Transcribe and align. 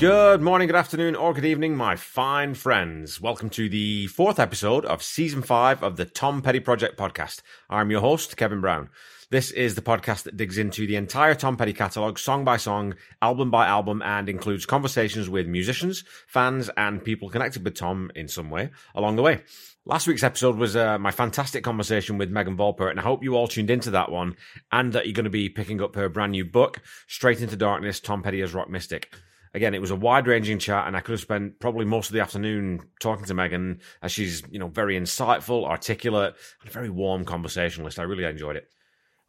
Good 0.00 0.40
morning, 0.40 0.66
good 0.66 0.76
afternoon, 0.76 1.14
or 1.14 1.34
good 1.34 1.44
evening, 1.44 1.76
my 1.76 1.94
fine 1.94 2.54
friends. 2.54 3.20
Welcome 3.20 3.50
to 3.50 3.68
the 3.68 4.06
fourth 4.06 4.38
episode 4.38 4.86
of 4.86 5.02
season 5.02 5.42
five 5.42 5.82
of 5.82 5.98
the 5.98 6.06
Tom 6.06 6.40
Petty 6.40 6.58
Project 6.58 6.98
podcast. 6.98 7.42
I'm 7.68 7.90
your 7.90 8.00
host, 8.00 8.34
Kevin 8.38 8.62
Brown. 8.62 8.88
This 9.28 9.50
is 9.50 9.74
the 9.74 9.82
podcast 9.82 10.22
that 10.22 10.38
digs 10.38 10.56
into 10.56 10.86
the 10.86 10.96
entire 10.96 11.34
Tom 11.34 11.58
Petty 11.58 11.74
catalogue, 11.74 12.18
song 12.18 12.46
by 12.46 12.56
song, 12.56 12.94
album 13.20 13.50
by 13.50 13.66
album, 13.66 14.00
and 14.00 14.30
includes 14.30 14.64
conversations 14.64 15.28
with 15.28 15.46
musicians, 15.46 16.02
fans, 16.26 16.70
and 16.78 17.04
people 17.04 17.28
connected 17.28 17.62
with 17.62 17.74
Tom 17.74 18.10
in 18.14 18.26
some 18.26 18.48
way 18.48 18.70
along 18.94 19.16
the 19.16 19.22
way. 19.22 19.42
Last 19.84 20.06
week's 20.06 20.22
episode 20.22 20.56
was 20.56 20.76
uh, 20.76 20.98
my 20.98 21.10
fantastic 21.10 21.62
conversation 21.62 22.16
with 22.16 22.30
Megan 22.30 22.56
Volpert, 22.56 22.88
and 22.88 22.98
I 23.00 23.02
hope 23.02 23.22
you 23.22 23.36
all 23.36 23.48
tuned 23.48 23.68
into 23.68 23.90
that 23.90 24.10
one 24.10 24.38
and 24.72 24.94
that 24.94 25.04
you're 25.04 25.12
going 25.12 25.24
to 25.24 25.30
be 25.30 25.50
picking 25.50 25.82
up 25.82 25.94
her 25.94 26.08
brand 26.08 26.32
new 26.32 26.46
book, 26.46 26.80
Straight 27.06 27.42
into 27.42 27.54
Darkness 27.54 28.00
Tom 28.00 28.22
Petty 28.22 28.40
as 28.40 28.54
Rock 28.54 28.70
Mystic 28.70 29.14
again, 29.54 29.74
it 29.74 29.80
was 29.80 29.90
a 29.90 29.96
wide 29.96 30.26
ranging 30.26 30.58
chat, 30.58 30.86
and 30.86 30.96
I 30.96 31.00
could 31.00 31.12
have 31.12 31.20
spent 31.20 31.58
probably 31.58 31.84
most 31.84 32.08
of 32.08 32.14
the 32.14 32.20
afternoon 32.20 32.80
talking 33.00 33.26
to 33.26 33.34
Megan 33.34 33.80
as 34.02 34.12
she's, 34.12 34.42
you 34.50 34.58
know, 34.58 34.68
very 34.68 34.98
insightful, 34.98 35.64
articulate, 35.64 36.34
and 36.60 36.70
a 36.70 36.72
very 36.72 36.90
warm 36.90 37.24
conversationalist. 37.24 37.98
I 37.98 38.02
really 38.02 38.24
enjoyed 38.24 38.56
it. 38.56 38.68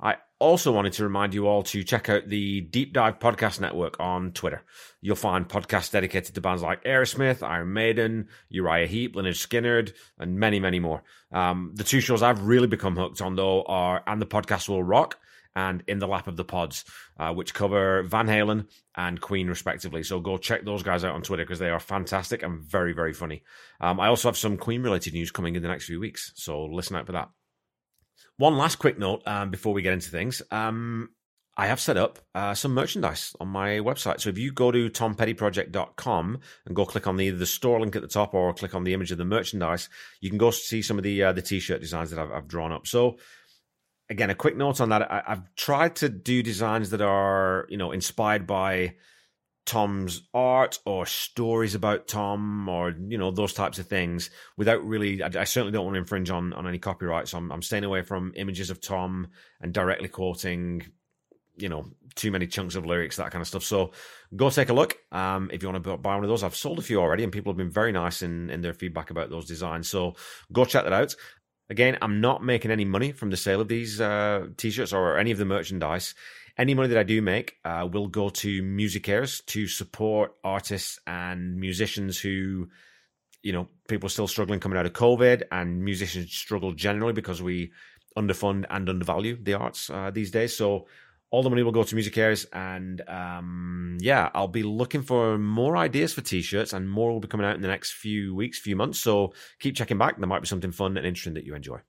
I 0.03 0.15
also 0.39 0.71
wanted 0.71 0.93
to 0.93 1.03
remind 1.03 1.35
you 1.35 1.47
all 1.47 1.61
to 1.61 1.83
check 1.83 2.09
out 2.09 2.27
the 2.27 2.61
Deep 2.61 2.91
Dive 2.91 3.19
Podcast 3.19 3.59
Network 3.59 3.99
on 3.99 4.31
Twitter. 4.31 4.63
You'll 4.99 5.15
find 5.15 5.47
podcasts 5.47 5.91
dedicated 5.91 6.33
to 6.33 6.41
bands 6.41 6.63
like 6.63 6.83
Aerosmith, 6.83 7.47
Iron 7.47 7.71
Maiden, 7.71 8.27
Uriah 8.49 8.87
Heep, 8.87 9.15
Lynyrd 9.15 9.35
Skynyrd, 9.35 9.93
and 10.17 10.39
many, 10.39 10.59
many 10.59 10.79
more. 10.79 11.03
Um, 11.31 11.73
the 11.75 11.83
two 11.83 11.99
shows 11.99 12.23
I've 12.23 12.41
really 12.41 12.65
become 12.65 12.95
hooked 12.95 13.21
on, 13.21 13.35
though, 13.35 13.61
are 13.63 14.01
And 14.07 14.19
the 14.19 14.25
Podcast 14.25 14.67
Will 14.67 14.81
Rock 14.81 15.19
and 15.55 15.83
In 15.87 15.99
the 15.99 16.07
Lap 16.07 16.27
of 16.27 16.37
the 16.37 16.45
Pods, 16.45 16.85
uh, 17.19 17.33
which 17.33 17.53
cover 17.53 18.03
Van 18.03 18.27
Halen 18.27 18.67
and 18.95 19.19
Queen, 19.19 19.47
respectively. 19.47 20.03
So 20.03 20.19
go 20.19 20.37
check 20.37 20.63
those 20.65 20.83
guys 20.83 21.03
out 21.03 21.15
on 21.15 21.21
Twitter 21.21 21.43
because 21.43 21.59
they 21.59 21.69
are 21.69 21.79
fantastic 21.79 22.43
and 22.43 22.61
very, 22.61 22.93
very 22.93 23.13
funny. 23.13 23.43
Um, 23.79 23.99
I 23.99 24.07
also 24.07 24.27
have 24.27 24.37
some 24.37 24.57
Queen 24.57 24.83
related 24.83 25.13
news 25.13 25.31
coming 25.31 25.55
in 25.55 25.61
the 25.61 25.67
next 25.67 25.85
few 25.85 25.99
weeks, 25.99 26.31
so 26.35 26.65
listen 26.65 26.95
out 26.95 27.05
for 27.05 27.13
that. 27.13 27.29
One 28.37 28.57
last 28.57 28.77
quick 28.77 28.97
note 28.97 29.21
um, 29.27 29.51
before 29.51 29.73
we 29.73 29.81
get 29.81 29.93
into 29.93 30.09
things. 30.09 30.41
Um, 30.51 31.09
I 31.57 31.67
have 31.67 31.81
set 31.81 31.97
up 31.97 32.19
uh, 32.33 32.53
some 32.53 32.73
merchandise 32.73 33.35
on 33.39 33.49
my 33.49 33.79
website. 33.79 34.21
So 34.21 34.29
if 34.29 34.37
you 34.37 34.51
go 34.51 34.71
to 34.71 34.89
tompettyproject.com 34.89 36.39
and 36.65 36.75
go 36.75 36.85
click 36.85 37.07
on 37.07 37.17
the, 37.17 37.29
the 37.29 37.45
store 37.45 37.79
link 37.79 37.95
at 37.95 38.01
the 38.01 38.07
top 38.07 38.33
or 38.33 38.53
click 38.53 38.73
on 38.73 38.83
the 38.83 38.93
image 38.93 39.11
of 39.11 39.17
the 39.17 39.25
merchandise, 39.25 39.89
you 40.21 40.29
can 40.29 40.37
go 40.37 40.49
see 40.49 40.81
some 40.81 40.97
of 40.97 41.03
the 41.03 41.21
uh, 41.21 41.33
the 41.33 41.41
t-shirt 41.41 41.81
designs 41.81 42.09
that 42.11 42.19
I've, 42.19 42.31
I've 42.31 42.47
drawn 42.47 42.71
up. 42.71 42.87
So 42.87 43.17
again, 44.11 44.29
a 44.29 44.35
quick 44.35 44.57
note 44.57 44.81
on 44.81 44.89
that. 44.89 45.09
I, 45.09 45.23
have 45.25 45.55
tried 45.55 45.95
to 45.97 46.09
do 46.09 46.43
designs 46.43 46.89
that 46.89 47.01
are, 47.01 47.65
you 47.69 47.77
know, 47.77 47.91
inspired 47.91 48.45
by 48.45 48.95
Tom's 49.65 50.27
art 50.33 50.79
or 50.85 51.05
stories 51.05 51.75
about 51.75 52.09
Tom 52.09 52.67
or, 52.67 52.93
you 53.07 53.17
know, 53.17 53.31
those 53.31 53.53
types 53.53 53.79
of 53.79 53.87
things 53.87 54.29
without 54.57 54.85
really, 54.85 55.23
I, 55.23 55.27
I 55.27 55.43
certainly 55.45 55.71
don't 55.71 55.85
want 55.85 55.95
to 55.95 56.01
infringe 56.01 56.29
on, 56.29 56.51
on 56.53 56.67
any 56.67 56.77
copyright. 56.77 57.29
So 57.29 57.37
I'm, 57.37 57.51
I'm 57.53 57.61
staying 57.61 57.85
away 57.85 58.01
from 58.01 58.33
images 58.35 58.69
of 58.69 58.81
Tom 58.81 59.29
and 59.61 59.73
directly 59.73 60.09
quoting, 60.09 60.87
you 61.55 61.69
know, 61.69 61.85
too 62.13 62.31
many 62.31 62.47
chunks 62.47 62.75
of 62.75 62.85
lyrics, 62.85 63.15
that 63.15 63.31
kind 63.31 63.41
of 63.41 63.47
stuff. 63.47 63.63
So 63.63 63.93
go 64.35 64.49
take 64.49 64.67
a 64.67 64.73
look. 64.73 64.97
Um, 65.13 65.49
if 65.53 65.63
you 65.63 65.69
want 65.69 65.81
to 65.81 65.95
buy 65.95 66.15
one 66.15 66.25
of 66.25 66.29
those, 66.29 66.43
I've 66.43 66.55
sold 66.55 66.79
a 66.79 66.81
few 66.81 66.99
already 66.99 67.23
and 67.23 67.31
people 67.31 67.53
have 67.53 67.57
been 67.57 67.71
very 67.71 67.93
nice 67.93 68.23
in, 68.23 68.49
in 68.49 68.59
their 68.59 68.73
feedback 68.73 69.09
about 69.09 69.29
those 69.29 69.45
designs. 69.45 69.87
So 69.89 70.15
go 70.51 70.65
check 70.65 70.83
that 70.83 70.91
out. 70.91 71.15
Again, 71.71 71.97
I'm 72.01 72.19
not 72.19 72.43
making 72.43 72.69
any 72.69 72.83
money 72.83 73.13
from 73.13 73.29
the 73.29 73.37
sale 73.37 73.61
of 73.61 73.69
these 73.69 74.01
uh, 74.01 74.47
t-shirts 74.57 74.91
or 74.91 75.17
any 75.17 75.31
of 75.31 75.37
the 75.37 75.45
merchandise. 75.45 76.13
Any 76.57 76.73
money 76.73 76.89
that 76.89 76.97
I 76.97 77.03
do 77.03 77.21
make 77.21 77.55
uh, 77.63 77.87
will 77.89 78.09
go 78.09 78.27
to 78.27 78.61
music 78.61 79.03
MusiCares 79.03 79.45
to 79.45 79.67
support 79.67 80.35
artists 80.43 80.99
and 81.07 81.55
musicians 81.55 82.19
who, 82.19 82.67
you 83.41 83.53
know, 83.53 83.69
people 83.87 84.07
are 84.07 84.09
still 84.09 84.27
struggling 84.27 84.59
coming 84.59 84.77
out 84.77 84.85
of 84.85 84.91
COVID, 84.91 85.43
and 85.49 85.81
musicians 85.81 86.33
struggle 86.33 86.73
generally 86.73 87.13
because 87.13 87.41
we 87.41 87.71
underfund 88.17 88.65
and 88.69 88.89
undervalue 88.89 89.37
the 89.41 89.53
arts 89.53 89.89
uh, 89.89 90.11
these 90.11 90.29
days. 90.29 90.53
So 90.53 90.87
all 91.31 91.43
the 91.43 91.49
money 91.49 91.63
will 91.63 91.71
go 91.71 91.83
to 91.83 91.95
MusiCares, 91.95 92.45
and 92.51 93.01
um, 93.09 93.97
yeah, 94.01 94.29
I'll 94.33 94.49
be 94.49 94.63
looking 94.63 95.01
for 95.01 95.37
more 95.37 95.77
ideas 95.77 96.13
for 96.13 96.19
t-shirts, 96.19 96.73
and 96.73 96.89
more 96.89 97.11
will 97.11 97.21
be 97.21 97.29
coming 97.29 97.45
out 97.47 97.55
in 97.55 97.61
the 97.61 97.69
next 97.69 97.93
few 97.93 98.35
weeks, 98.35 98.59
few 98.59 98.75
months. 98.75 98.99
So 98.99 99.33
keep 99.59 99.75
checking 99.75 99.97
back; 99.97 100.17
there 100.17 100.27
might 100.27 100.41
be 100.41 100.47
something 100.47 100.73
fun 100.73 100.97
and 100.97 101.07
interesting 101.07 101.35
that 101.35 101.45
you 101.45 101.55
enjoy. 101.55 101.79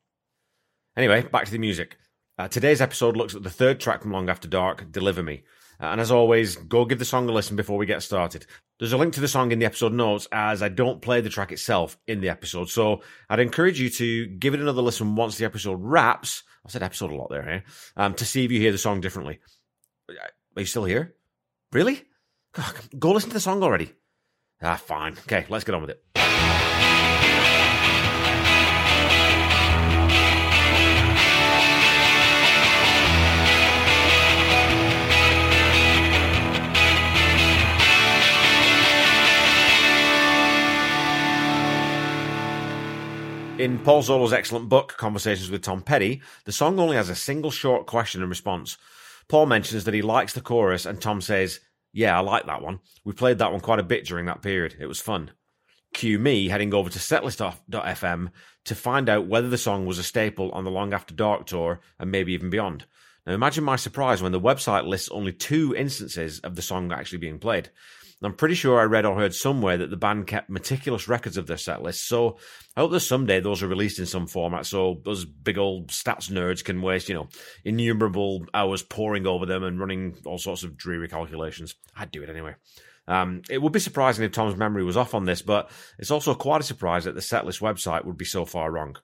Anyway, 0.96 1.22
back 1.22 1.44
to 1.46 1.50
the 1.50 1.58
music. 1.58 1.98
Uh, 2.38 2.48
today's 2.48 2.80
episode 2.80 3.16
looks 3.16 3.34
at 3.34 3.42
the 3.42 3.50
third 3.50 3.80
track 3.80 4.02
from 4.02 4.12
Long 4.12 4.30
After 4.30 4.46
Dark, 4.46 4.90
"Deliver 4.92 5.24
Me," 5.24 5.42
uh, 5.80 5.86
and 5.86 6.00
as 6.00 6.12
always, 6.12 6.54
go 6.54 6.84
give 6.84 7.00
the 7.00 7.04
song 7.04 7.28
a 7.28 7.32
listen 7.32 7.56
before 7.56 7.78
we 7.78 7.86
get 7.86 8.02
started. 8.02 8.46
There's 8.78 8.92
a 8.92 8.96
link 8.96 9.12
to 9.14 9.20
the 9.20 9.28
song 9.28 9.50
in 9.50 9.58
the 9.58 9.66
episode 9.66 9.92
notes, 9.92 10.28
as 10.30 10.62
I 10.62 10.68
don't 10.68 11.02
play 11.02 11.20
the 11.20 11.28
track 11.28 11.50
itself 11.50 11.98
in 12.06 12.20
the 12.20 12.28
episode, 12.28 12.70
so 12.70 13.02
I'd 13.28 13.40
encourage 13.40 13.80
you 13.80 13.90
to 13.90 14.26
give 14.26 14.54
it 14.54 14.60
another 14.60 14.82
listen 14.82 15.16
once 15.16 15.36
the 15.36 15.44
episode 15.46 15.78
wraps 15.80 16.44
I 16.64 16.68
said 16.68 16.82
episode 16.82 17.10
a 17.10 17.16
lot 17.16 17.30
there, 17.30 17.48
eh? 17.48 17.60
Um, 17.96 18.14
to 18.14 18.24
see 18.24 18.44
if 18.44 18.52
you 18.52 18.60
hear 18.60 18.72
the 18.72 18.78
song 18.78 19.00
differently. 19.00 19.40
Are 20.08 20.60
you 20.60 20.66
still 20.66 20.84
here? 20.84 21.14
Really? 21.72 22.02
Go 22.98 23.12
listen 23.12 23.30
to 23.30 23.34
the 23.34 23.40
song 23.40 23.62
already. 23.62 23.92
Ah, 24.62 24.76
fine. 24.76 25.14
Okay, 25.20 25.46
let's 25.48 25.64
get 25.64 25.74
on 25.74 25.80
with 25.82 25.90
it. 25.90 26.21
In 43.58 43.78
Paul 43.78 44.02
Zollo's 44.02 44.32
excellent 44.32 44.70
book, 44.70 44.96
Conversations 44.96 45.50
with 45.50 45.62
Tom 45.62 45.82
Petty, 45.82 46.22
the 46.46 46.52
song 46.52 46.80
only 46.80 46.96
has 46.96 47.10
a 47.10 47.14
single 47.14 47.50
short 47.50 47.86
question 47.86 48.22
and 48.22 48.30
response. 48.30 48.78
Paul 49.28 49.44
mentions 49.44 49.84
that 49.84 49.94
he 49.94 50.00
likes 50.00 50.32
the 50.32 50.40
chorus, 50.40 50.86
and 50.86 51.00
Tom 51.00 51.20
says, 51.20 51.60
Yeah, 51.92 52.16
I 52.16 52.20
like 52.20 52.46
that 52.46 52.62
one. 52.62 52.80
We 53.04 53.12
played 53.12 53.38
that 53.38 53.52
one 53.52 53.60
quite 53.60 53.78
a 53.78 53.84
bit 53.84 54.06
during 54.06 54.24
that 54.26 54.40
period. 54.40 54.76
It 54.80 54.86
was 54.86 55.00
fun. 55.00 55.32
Cue 55.92 56.18
me 56.18 56.48
heading 56.48 56.72
over 56.72 56.88
to 56.88 56.98
setlist.fm 56.98 58.30
to 58.64 58.74
find 58.74 59.08
out 59.08 59.26
whether 59.26 59.48
the 59.48 59.58
song 59.58 59.84
was 59.84 59.98
a 59.98 60.02
staple 60.02 60.50
on 60.52 60.64
the 60.64 60.70
Long 60.70 60.94
After 60.94 61.14
Dark 61.14 61.46
tour 61.46 61.80
and 61.98 62.10
maybe 62.10 62.32
even 62.32 62.48
beyond. 62.48 62.86
Now 63.26 63.34
imagine 63.34 63.64
my 63.64 63.76
surprise 63.76 64.22
when 64.22 64.32
the 64.32 64.40
website 64.40 64.86
lists 64.86 65.10
only 65.10 65.32
two 65.32 65.74
instances 65.76 66.40
of 66.40 66.56
the 66.56 66.62
song 66.62 66.90
actually 66.90 67.18
being 67.18 67.38
played. 67.38 67.70
I'm 68.22 68.34
pretty 68.34 68.54
sure 68.54 68.78
I 68.78 68.84
read 68.84 69.04
or 69.04 69.16
heard 69.16 69.34
somewhere 69.34 69.76
that 69.78 69.90
the 69.90 69.96
band 69.96 70.26
kept 70.26 70.48
meticulous 70.48 71.08
records 71.08 71.36
of 71.36 71.46
their 71.46 71.56
set 71.56 71.82
list, 71.82 72.06
so 72.06 72.36
I 72.76 72.80
hope 72.80 72.92
that 72.92 73.00
someday 73.00 73.40
those 73.40 73.62
are 73.62 73.68
released 73.68 73.98
in 73.98 74.06
some 74.06 74.26
format 74.26 74.66
so 74.66 75.00
those 75.04 75.24
big 75.24 75.58
old 75.58 75.88
stats 75.88 76.30
nerds 76.30 76.64
can 76.64 76.82
waste, 76.82 77.08
you 77.08 77.14
know, 77.14 77.28
innumerable 77.64 78.44
hours 78.54 78.82
poring 78.82 79.26
over 79.26 79.46
them 79.46 79.64
and 79.64 79.80
running 79.80 80.16
all 80.24 80.38
sorts 80.38 80.62
of 80.62 80.76
dreary 80.76 81.08
calculations. 81.08 81.74
I'd 81.96 82.10
do 82.10 82.22
it 82.22 82.30
anyway. 82.30 82.54
Um, 83.08 83.42
it 83.50 83.60
would 83.60 83.72
be 83.72 83.80
surprising 83.80 84.24
if 84.24 84.32
Tom's 84.32 84.56
memory 84.56 84.84
was 84.84 84.96
off 84.96 85.14
on 85.14 85.24
this, 85.24 85.42
but 85.42 85.70
it's 85.98 86.10
also 86.10 86.34
quite 86.34 86.60
a 86.60 86.64
surprise 86.64 87.04
that 87.04 87.14
the 87.14 87.20
setlist 87.20 87.60
website 87.60 88.04
would 88.04 88.16
be 88.16 88.24
so 88.24 88.44
far 88.44 88.70
wrong. 88.70 88.96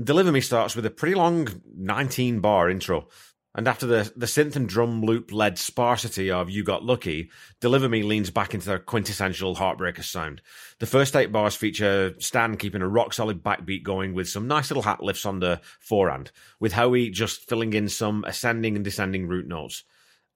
Deliver 0.00 0.30
Me 0.30 0.40
starts 0.40 0.76
with 0.76 0.86
a 0.86 0.90
pretty 0.90 1.16
long 1.16 1.48
19 1.76 2.40
bar 2.40 2.70
intro 2.70 3.08
and 3.58 3.66
after 3.66 3.86
the, 3.86 4.12
the 4.14 4.26
synth 4.26 4.54
and 4.54 4.68
drum 4.68 5.02
loop 5.02 5.32
led 5.32 5.58
sparsity 5.58 6.30
of 6.30 6.48
You 6.48 6.62
Got 6.62 6.84
Lucky, 6.84 7.28
Deliver 7.60 7.88
Me 7.88 8.04
leans 8.04 8.30
back 8.30 8.54
into 8.54 8.68
their 8.68 8.78
quintessential 8.78 9.56
Heartbreaker 9.56 10.04
sound. 10.04 10.42
The 10.78 10.86
first 10.86 11.16
eight 11.16 11.32
bars 11.32 11.56
feature 11.56 12.14
Stan 12.20 12.56
keeping 12.56 12.82
a 12.82 12.88
rock 12.88 13.12
solid 13.12 13.42
backbeat 13.42 13.82
going 13.82 14.14
with 14.14 14.28
some 14.28 14.46
nice 14.46 14.70
little 14.70 14.84
hat 14.84 15.02
lifts 15.02 15.26
on 15.26 15.40
the 15.40 15.60
forehand, 15.80 16.30
with 16.60 16.72
Howie 16.72 17.10
just 17.10 17.48
filling 17.48 17.72
in 17.72 17.88
some 17.88 18.22
ascending 18.28 18.76
and 18.76 18.84
descending 18.84 19.26
root 19.26 19.48
notes. 19.48 19.82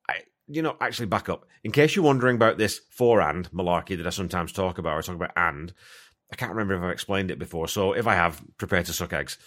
I, 0.08 0.22
you 0.48 0.60
know, 0.60 0.76
actually 0.80 1.06
back 1.06 1.28
up. 1.28 1.46
In 1.62 1.70
case 1.70 1.94
you're 1.94 2.04
wondering 2.04 2.34
about 2.34 2.58
this 2.58 2.80
forehand 2.90 3.48
malarkey 3.52 3.96
that 3.98 4.06
I 4.08 4.10
sometimes 4.10 4.52
talk 4.52 4.78
about, 4.78 4.98
or 4.98 5.02
talk 5.02 5.14
about 5.14 5.30
and, 5.36 5.72
I 6.32 6.34
can't 6.34 6.50
remember 6.50 6.74
if 6.74 6.82
I've 6.82 6.90
explained 6.90 7.30
it 7.30 7.38
before, 7.38 7.68
so 7.68 7.92
if 7.92 8.08
I 8.08 8.16
have, 8.16 8.42
prepare 8.58 8.82
to 8.82 8.92
suck 8.92 9.12
eggs. 9.12 9.38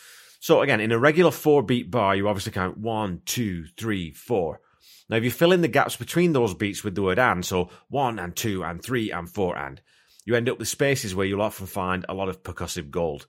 So 0.45 0.61
again, 0.61 0.79
in 0.79 0.91
a 0.91 0.99
regular 0.99 1.31
four 1.31 1.63
beat 1.63 1.89
bar, 1.89 2.15
you 2.15 2.27
obviously 2.27 2.51
count 2.51 2.77
one, 2.77 3.21
two, 3.25 3.65
three, 3.77 4.11
four. 4.11 4.61
Now, 5.09 5.15
if 5.15 5.23
you 5.23 5.31
fill 5.31 5.51
in 5.51 5.61
the 5.61 5.67
gaps 5.67 5.95
between 5.95 6.33
those 6.33 6.53
beats 6.53 6.83
with 6.83 6.93
the 6.93 7.01
word 7.01 7.17
and, 7.17 7.43
so 7.43 7.71
one 7.89 8.19
and 8.19 8.35
two 8.35 8.63
and 8.63 8.79
three 8.79 9.09
and 9.09 9.27
four 9.27 9.57
and, 9.57 9.81
you 10.23 10.35
end 10.35 10.47
up 10.47 10.59
with 10.59 10.67
spaces 10.67 11.15
where 11.15 11.25
you'll 11.25 11.41
often 11.41 11.65
find 11.65 12.05
a 12.07 12.13
lot 12.13 12.29
of 12.29 12.43
percussive 12.43 12.91
gold. 12.91 13.25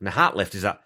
And 0.00 0.08
the 0.08 0.10
hat 0.10 0.34
lift 0.34 0.56
is 0.56 0.62
that 0.62 0.80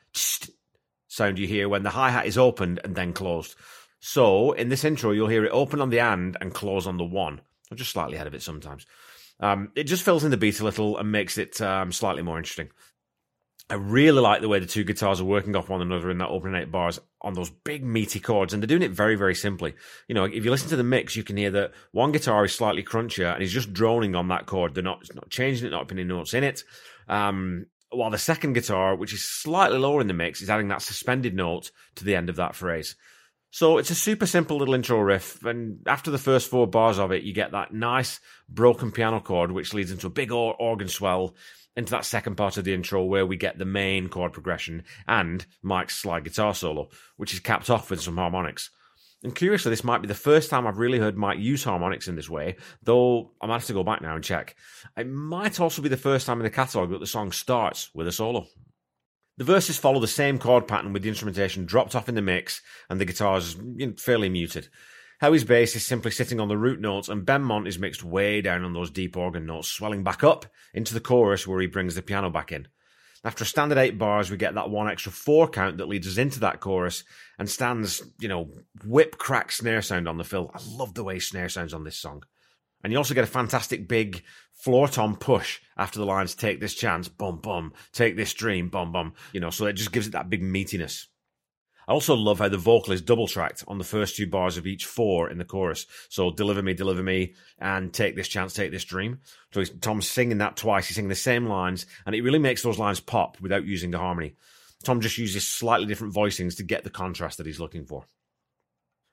sound 1.08 1.38
you 1.38 1.46
hear 1.46 1.66
when 1.66 1.82
the 1.82 1.88
hi 1.88 2.10
hat 2.10 2.26
is 2.26 2.36
opened 2.36 2.80
and 2.84 2.94
then 2.94 3.14
closed. 3.14 3.54
So 4.00 4.52
in 4.52 4.68
this 4.68 4.84
intro, 4.84 5.12
you'll 5.12 5.28
hear 5.28 5.46
it 5.46 5.50
open 5.50 5.80
on 5.80 5.88
the 5.88 6.00
and 6.00 6.36
and 6.42 6.52
close 6.52 6.86
on 6.86 6.98
the 6.98 7.04
one. 7.04 7.40
I'm 7.70 7.78
just 7.78 7.92
slightly 7.92 8.16
ahead 8.16 8.26
of 8.26 8.34
it 8.34 8.42
sometimes. 8.42 8.84
Um, 9.40 9.72
it 9.74 9.84
just 9.84 10.02
fills 10.02 10.24
in 10.24 10.30
the 10.30 10.36
beat 10.36 10.60
a 10.60 10.64
little 10.64 10.98
and 10.98 11.10
makes 11.10 11.38
it 11.38 11.58
um, 11.62 11.90
slightly 11.90 12.20
more 12.20 12.36
interesting. 12.36 12.68
I 13.70 13.74
really 13.74 14.20
like 14.20 14.40
the 14.40 14.48
way 14.48 14.58
the 14.58 14.66
two 14.66 14.82
guitars 14.82 15.20
are 15.20 15.24
working 15.24 15.54
off 15.54 15.68
one 15.68 15.80
another 15.80 16.10
in 16.10 16.18
that 16.18 16.28
opening 16.28 16.60
eight 16.60 16.72
bars 16.72 16.98
on 17.20 17.34
those 17.34 17.50
big 17.50 17.84
meaty 17.84 18.18
chords, 18.18 18.52
and 18.52 18.60
they're 18.60 18.66
doing 18.66 18.82
it 18.82 18.90
very, 18.90 19.14
very 19.14 19.34
simply. 19.34 19.74
You 20.08 20.16
know, 20.16 20.24
if 20.24 20.44
you 20.44 20.50
listen 20.50 20.68
to 20.70 20.76
the 20.76 20.82
mix, 20.82 21.14
you 21.14 21.22
can 21.22 21.36
hear 21.36 21.52
that 21.52 21.72
one 21.92 22.10
guitar 22.10 22.44
is 22.44 22.52
slightly 22.52 22.82
crunchier 22.82 23.32
and 23.32 23.40
he's 23.40 23.52
just 23.52 23.72
droning 23.72 24.16
on 24.16 24.26
that 24.28 24.46
chord. 24.46 24.74
They're 24.74 24.82
not 24.82 25.02
not 25.14 25.30
changing 25.30 25.68
it, 25.68 25.70
not 25.70 25.86
putting 25.86 26.08
notes 26.08 26.34
in 26.34 26.42
it. 26.42 26.64
Um, 27.08 27.66
while 27.90 28.10
the 28.10 28.18
second 28.18 28.54
guitar, 28.54 28.96
which 28.96 29.12
is 29.12 29.24
slightly 29.24 29.78
lower 29.78 30.00
in 30.00 30.08
the 30.08 30.14
mix, 30.14 30.42
is 30.42 30.50
adding 30.50 30.68
that 30.68 30.82
suspended 30.82 31.34
note 31.34 31.70
to 31.96 32.04
the 32.04 32.16
end 32.16 32.28
of 32.28 32.36
that 32.36 32.56
phrase. 32.56 32.96
So 33.52 33.78
it's 33.78 33.90
a 33.90 33.96
super 33.96 34.26
simple 34.26 34.58
little 34.58 34.74
intro 34.74 35.00
riff, 35.00 35.44
and 35.44 35.80
after 35.86 36.10
the 36.10 36.18
first 36.18 36.48
four 36.48 36.68
bars 36.68 36.98
of 36.98 37.10
it, 37.10 37.24
you 37.24 37.32
get 37.32 37.50
that 37.50 37.72
nice 37.72 38.20
broken 38.48 38.92
piano 38.92 39.20
chord, 39.20 39.50
which 39.50 39.74
leads 39.74 39.90
into 39.90 40.06
a 40.06 40.10
big 40.10 40.30
organ 40.30 40.88
swell 40.88 41.34
into 41.76 41.90
that 41.92 42.04
second 42.04 42.36
part 42.36 42.56
of 42.56 42.64
the 42.64 42.74
intro 42.74 43.04
where 43.04 43.26
we 43.26 43.36
get 43.36 43.58
the 43.58 43.64
main 43.64 44.08
chord 44.08 44.32
progression 44.32 44.84
and 45.06 45.46
Mike's 45.62 45.96
slide 45.96 46.24
guitar 46.24 46.54
solo, 46.54 46.88
which 47.16 47.32
is 47.32 47.40
capped 47.40 47.70
off 47.70 47.90
with 47.90 48.00
some 48.00 48.16
harmonics. 48.16 48.70
And 49.22 49.34
curiously, 49.34 49.70
this 49.70 49.84
might 49.84 50.00
be 50.00 50.08
the 50.08 50.14
first 50.14 50.48
time 50.48 50.66
I've 50.66 50.78
really 50.78 50.98
heard 50.98 51.16
Mike 51.16 51.38
use 51.38 51.62
harmonics 51.62 52.08
in 52.08 52.16
this 52.16 52.30
way, 52.30 52.56
though 52.82 53.32
I 53.40 53.46
might 53.46 53.54
have 53.54 53.66
to 53.66 53.72
go 53.72 53.84
back 53.84 54.00
now 54.00 54.14
and 54.14 54.24
check. 54.24 54.56
It 54.96 55.08
might 55.08 55.60
also 55.60 55.82
be 55.82 55.88
the 55.88 55.96
first 55.96 56.26
time 56.26 56.38
in 56.38 56.44
the 56.44 56.50
catalogue 56.50 56.90
that 56.90 57.00
the 57.00 57.06
song 57.06 57.30
starts 57.30 57.90
with 57.94 58.08
a 58.08 58.12
solo. 58.12 58.46
The 59.40 59.44
verses 59.44 59.78
follow 59.78 60.00
the 60.00 60.06
same 60.06 60.38
chord 60.38 60.68
pattern 60.68 60.92
with 60.92 61.02
the 61.02 61.08
instrumentation 61.08 61.64
dropped 61.64 61.94
off 61.94 62.10
in 62.10 62.14
the 62.14 62.20
mix 62.20 62.60
and 62.90 63.00
the 63.00 63.06
guitars 63.06 63.56
fairly 63.96 64.28
muted. 64.28 64.68
Howie's 65.18 65.44
bass 65.44 65.74
is 65.74 65.82
simply 65.82 66.10
sitting 66.10 66.38
on 66.38 66.48
the 66.48 66.58
root 66.58 66.78
notes, 66.78 67.08
and 67.08 67.24
Benmont 67.24 67.66
is 67.66 67.78
mixed 67.78 68.04
way 68.04 68.42
down 68.42 68.64
on 68.64 68.74
those 68.74 68.90
deep 68.90 69.16
organ 69.16 69.46
notes, 69.46 69.68
swelling 69.68 70.04
back 70.04 70.22
up 70.22 70.44
into 70.74 70.92
the 70.92 71.00
chorus 71.00 71.46
where 71.46 71.58
he 71.58 71.66
brings 71.66 71.94
the 71.94 72.02
piano 72.02 72.28
back 72.28 72.52
in. 72.52 72.68
After 73.24 73.44
a 73.44 73.46
standard 73.46 73.78
eight 73.78 73.96
bars, 73.96 74.30
we 74.30 74.36
get 74.36 74.56
that 74.56 74.68
one 74.68 74.90
extra 74.90 75.10
four 75.10 75.48
count 75.48 75.78
that 75.78 75.88
leads 75.88 76.06
us 76.06 76.18
into 76.18 76.40
that 76.40 76.60
chorus 76.60 77.02
and 77.38 77.48
Stan's, 77.48 78.02
you 78.18 78.28
know, 78.28 78.50
whip 78.84 79.16
crack 79.16 79.52
snare 79.52 79.80
sound 79.80 80.06
on 80.06 80.18
the 80.18 80.24
fill. 80.24 80.50
I 80.52 80.60
love 80.68 80.92
the 80.92 81.04
way 81.04 81.18
snare 81.18 81.48
sounds 81.48 81.72
on 81.72 81.84
this 81.84 81.96
song. 81.96 82.24
And 82.82 82.92
you 82.92 82.98
also 82.98 83.14
get 83.14 83.24
a 83.24 83.28
fantastic 83.28 83.88
big 83.88 84.22
floor 84.52 84.88
tom 84.88 85.16
push 85.16 85.60
after 85.76 85.98
the 85.98 86.06
lines 86.06 86.34
take 86.34 86.60
this 86.60 86.74
chance, 86.74 87.08
bum 87.08 87.38
bum, 87.38 87.72
take 87.92 88.16
this 88.16 88.34
dream, 88.34 88.68
bum 88.68 88.92
bum. 88.92 89.14
You 89.32 89.40
know, 89.40 89.50
so 89.50 89.66
it 89.66 89.74
just 89.74 89.92
gives 89.92 90.06
it 90.06 90.12
that 90.12 90.30
big 90.30 90.42
meatiness. 90.42 91.06
I 91.88 91.92
also 91.92 92.14
love 92.14 92.38
how 92.38 92.48
the 92.48 92.56
vocal 92.56 92.92
is 92.92 93.02
double 93.02 93.26
tracked 93.26 93.64
on 93.66 93.78
the 93.78 93.84
first 93.84 94.14
two 94.14 94.28
bars 94.28 94.56
of 94.56 94.64
each 94.64 94.84
four 94.84 95.28
in 95.28 95.38
the 95.38 95.44
chorus. 95.44 95.86
So 96.08 96.30
deliver 96.30 96.62
me, 96.62 96.72
deliver 96.72 97.02
me, 97.02 97.34
and 97.58 97.92
take 97.92 98.14
this 98.14 98.28
chance, 98.28 98.54
take 98.54 98.70
this 98.70 98.84
dream. 98.84 99.18
So 99.52 99.64
Tom's 99.64 100.08
singing 100.08 100.38
that 100.38 100.56
twice. 100.56 100.86
He's 100.86 100.94
singing 100.94 101.08
the 101.08 101.16
same 101.16 101.46
lines, 101.46 101.86
and 102.06 102.14
it 102.14 102.22
really 102.22 102.38
makes 102.38 102.62
those 102.62 102.78
lines 102.78 103.00
pop 103.00 103.40
without 103.40 103.64
using 103.64 103.90
the 103.90 103.98
harmony. 103.98 104.36
Tom 104.84 105.00
just 105.00 105.18
uses 105.18 105.48
slightly 105.48 105.86
different 105.86 106.14
voicings 106.14 106.56
to 106.58 106.62
get 106.62 106.84
the 106.84 106.90
contrast 106.90 107.38
that 107.38 107.46
he's 107.46 107.60
looking 107.60 107.84
for. 107.84 108.04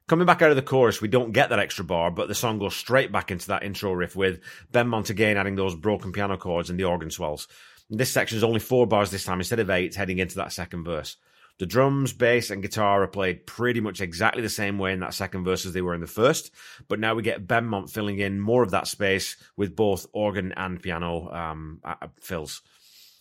Coming 0.08 0.26
back 0.26 0.42
out 0.42 0.52
of 0.52 0.56
the 0.56 0.62
chorus, 0.62 1.02
we 1.02 1.10
don't 1.10 1.34
get 1.34 1.50
that 1.50 1.60
extra 1.60 1.84
bar, 1.84 2.12
but 2.12 2.30
the 2.30 2.36
song 2.36 2.60
goes 2.60 2.78
straight 2.78 3.12
back 3.12 3.30
into 3.30 3.48
that 3.48 3.64
intro 3.64 3.92
riff 3.92 4.16
with 4.16 4.40
Benmont 4.72 5.10
again 5.10 5.36
adding 5.36 5.56
those 5.56 5.76
broken 5.76 6.14
piano 6.14 6.38
chords 6.38 6.70
and 6.70 6.80
the 6.80 6.86
organ 6.86 7.12
swells. 7.12 7.50
This 7.90 8.10
section 8.10 8.38
is 8.38 8.44
only 8.44 8.62
four 8.62 8.88
bars 8.88 9.12
this 9.12 9.26
time 9.26 9.42
instead 9.42 9.60
of 9.60 9.70
eight, 9.70 9.96
heading 9.96 10.20
into 10.20 10.36
that 10.38 10.54
second 10.54 10.86
verse. 10.86 11.18
The 11.60 11.66
drums, 11.66 12.14
bass, 12.14 12.52
and 12.52 12.62
guitar 12.62 13.04
are 13.04 13.08
played 13.08 13.46
pretty 13.46 13.82
much 13.82 14.00
exactly 14.00 14.42
the 14.42 14.50
same 14.50 14.78
way 14.78 14.94
in 14.94 15.02
that 15.02 15.14
second 15.14 15.44
verse 15.44 15.66
as 15.66 15.74
they 15.74 15.82
were 15.82 15.96
in 15.96 16.02
the 16.02 16.08
first, 16.08 16.52
but 16.88 17.02
now 17.02 17.14
we 17.14 17.22
get 17.22 17.46
Benmont 17.46 17.90
filling 17.90 18.20
in 18.20 18.40
more 18.40 18.64
of 18.64 18.72
that 18.72 18.88
space 18.88 19.36
with 19.58 19.76
both 19.76 20.06
organ 20.14 20.54
and 20.56 20.82
piano 20.82 21.30
um, 21.34 21.82
fills. 22.22 22.62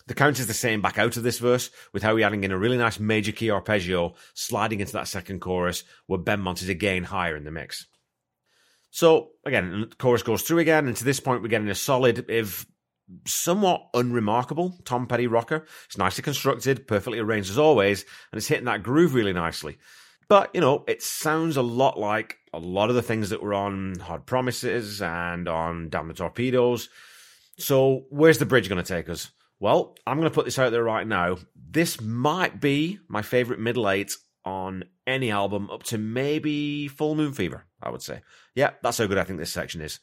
The 0.07 0.13
count 0.13 0.39
is 0.39 0.47
the 0.47 0.53
same 0.53 0.81
back 0.81 0.97
out 0.97 1.17
of 1.17 1.23
this 1.23 1.39
verse, 1.39 1.69
with 1.93 2.03
Howie 2.03 2.23
adding 2.23 2.43
in 2.43 2.51
a 2.51 2.57
really 2.57 2.77
nice 2.77 2.99
major 2.99 3.31
key 3.31 3.51
arpeggio 3.51 4.15
sliding 4.33 4.79
into 4.79 4.93
that 4.93 5.07
second 5.07 5.41
chorus, 5.41 5.83
where 6.07 6.19
Benmont 6.19 6.61
is 6.63 6.69
again 6.69 7.03
higher 7.03 7.35
in 7.35 7.43
the 7.43 7.51
mix. 7.51 7.85
So 8.89 9.31
again, 9.45 9.87
the 9.89 9.95
chorus 9.97 10.23
goes 10.23 10.41
through 10.41 10.59
again, 10.59 10.87
and 10.87 10.95
to 10.95 11.03
this 11.03 11.19
point, 11.19 11.41
we're 11.41 11.49
getting 11.49 11.69
a 11.69 11.75
solid, 11.75 12.25
if 12.29 12.65
somewhat 13.25 13.87
unremarkable 13.93 14.77
Tom 14.85 15.07
Petty 15.07 15.27
rocker. 15.27 15.65
It's 15.85 15.97
nicely 15.97 16.23
constructed, 16.23 16.87
perfectly 16.87 17.19
arranged 17.19 17.49
as 17.49 17.57
always, 17.57 18.03
and 18.31 18.37
it's 18.37 18.47
hitting 18.47 18.65
that 18.65 18.83
groove 18.83 19.13
really 19.13 19.33
nicely. 19.33 19.77
But, 20.29 20.51
you 20.53 20.61
know, 20.61 20.83
it 20.87 21.01
sounds 21.01 21.55
a 21.55 21.61
lot 21.61 21.97
like 21.97 22.37
a 22.53 22.59
lot 22.59 22.89
of 22.89 22.95
the 22.95 23.01
things 23.01 23.29
that 23.29 23.41
were 23.41 23.53
on 23.53 23.97
Hard 23.99 24.25
Promises 24.25 25.01
and 25.01 25.47
on 25.47 25.89
Damn 25.89 26.09
the 26.09 26.13
Torpedoes. 26.13 26.89
So, 27.57 28.05
where's 28.09 28.37
the 28.37 28.45
bridge 28.45 28.67
going 28.67 28.83
to 28.83 28.87
take 28.87 29.09
us? 29.09 29.31
Well, 29.59 29.95
I'm 30.05 30.17
going 30.17 30.29
to 30.29 30.33
put 30.33 30.45
this 30.45 30.59
out 30.59 30.71
there 30.71 30.83
right 30.83 31.07
now. 31.07 31.37
This 31.55 31.99
might 31.99 32.61
be 32.61 32.99
my 33.07 33.21
favorite 33.21 33.59
middle 33.59 33.89
eight 33.89 34.15
on 34.45 34.83
any 35.05 35.31
album 35.31 35.69
up 35.69 35.83
to 35.83 35.97
maybe 35.97 36.87
Full 36.87 37.15
Moon 37.15 37.33
Fever, 37.33 37.65
I 37.81 37.89
would 37.89 38.01
say. 38.01 38.21
Yeah, 38.55 38.71
that's 38.81 38.97
how 38.97 39.07
good 39.07 39.17
I 39.17 39.23
think 39.23 39.39
this 39.39 39.51
section 39.51 39.81
is 39.81 39.99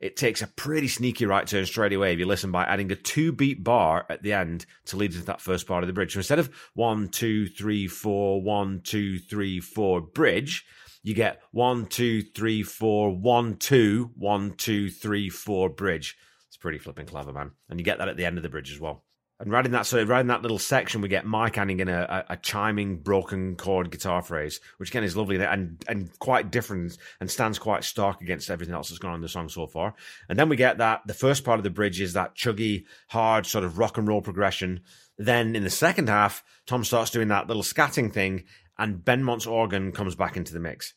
it 0.00 0.16
takes 0.16 0.40
a 0.40 0.46
pretty 0.46 0.88
sneaky 0.88 1.26
right 1.26 1.46
turn 1.46 1.66
straight 1.66 1.92
away 1.92 2.14
if 2.14 2.18
you 2.18 2.26
listen 2.26 2.50
by 2.50 2.64
adding 2.64 2.90
a 2.90 2.96
two 2.96 3.32
beat 3.32 3.62
bar 3.62 4.06
at 4.08 4.22
the 4.22 4.32
end 4.32 4.64
to 4.86 4.96
lead 4.96 5.12
into 5.12 5.26
that 5.26 5.42
first 5.42 5.66
part 5.66 5.84
of 5.84 5.88
the 5.88 5.92
bridge. 5.92 6.14
So 6.14 6.20
instead 6.20 6.38
of 6.38 6.50
one, 6.74 7.08
two, 7.08 7.46
three, 7.46 7.86
four, 7.86 8.42
one, 8.42 8.80
two, 8.82 9.18
three, 9.18 9.60
four 9.60 10.00
bridge, 10.00 10.64
you 11.02 11.14
get 11.14 11.42
one, 11.52 11.84
two, 11.84 12.22
three, 12.22 12.62
four, 12.62 13.14
one, 13.14 13.56
two, 13.56 14.10
one, 14.16 14.54
two, 14.54 14.88
three, 14.88 15.28
four 15.28 15.68
bridge. 15.68 16.16
Pretty 16.60 16.78
flipping 16.78 17.06
clever, 17.06 17.32
man. 17.32 17.52
And 17.68 17.80
you 17.80 17.84
get 17.84 17.98
that 17.98 18.08
at 18.08 18.16
the 18.16 18.26
end 18.26 18.36
of 18.36 18.42
the 18.42 18.48
bridge 18.48 18.70
as 18.70 18.78
well. 18.78 19.02
And 19.40 19.50
right 19.50 19.64
in 19.64 19.72
that, 19.72 19.86
so 19.86 20.02
right 20.02 20.20
in 20.20 20.26
that 20.26 20.42
little 20.42 20.58
section, 20.58 21.00
we 21.00 21.08
get 21.08 21.24
Mike 21.24 21.56
adding 21.56 21.80
in 21.80 21.88
a, 21.88 22.24
a, 22.28 22.34
a, 22.34 22.36
chiming 22.36 22.98
broken 22.98 23.56
chord 23.56 23.90
guitar 23.90 24.20
phrase, 24.20 24.60
which 24.76 24.90
again 24.90 25.02
is 25.02 25.16
lovely 25.16 25.42
and 25.42 25.82
and 25.88 26.10
quite 26.18 26.50
different 26.50 26.98
and 27.20 27.30
stands 27.30 27.58
quite 27.58 27.82
stark 27.82 28.20
against 28.20 28.50
everything 28.50 28.74
else 28.74 28.90
that's 28.90 28.98
gone 28.98 29.12
on 29.12 29.16
in 29.16 29.22
the 29.22 29.30
song 29.30 29.48
so 29.48 29.66
far. 29.66 29.94
And 30.28 30.38
then 30.38 30.50
we 30.50 30.56
get 30.56 30.76
that 30.76 31.00
the 31.06 31.14
first 31.14 31.42
part 31.42 31.58
of 31.58 31.64
the 31.64 31.70
bridge 31.70 32.02
is 32.02 32.12
that 32.12 32.36
chuggy, 32.36 32.84
hard 33.08 33.46
sort 33.46 33.64
of 33.64 33.78
rock 33.78 33.96
and 33.96 34.06
roll 34.06 34.20
progression. 34.20 34.80
Then 35.16 35.56
in 35.56 35.64
the 35.64 35.70
second 35.70 36.10
half, 36.10 36.44
Tom 36.66 36.84
starts 36.84 37.10
doing 37.10 37.28
that 37.28 37.46
little 37.46 37.62
scatting 37.62 38.12
thing, 38.12 38.44
and 38.78 39.02
Benmont's 39.02 39.46
organ 39.46 39.92
comes 39.92 40.14
back 40.14 40.36
into 40.36 40.52
the 40.52 40.60
mix. 40.60 40.92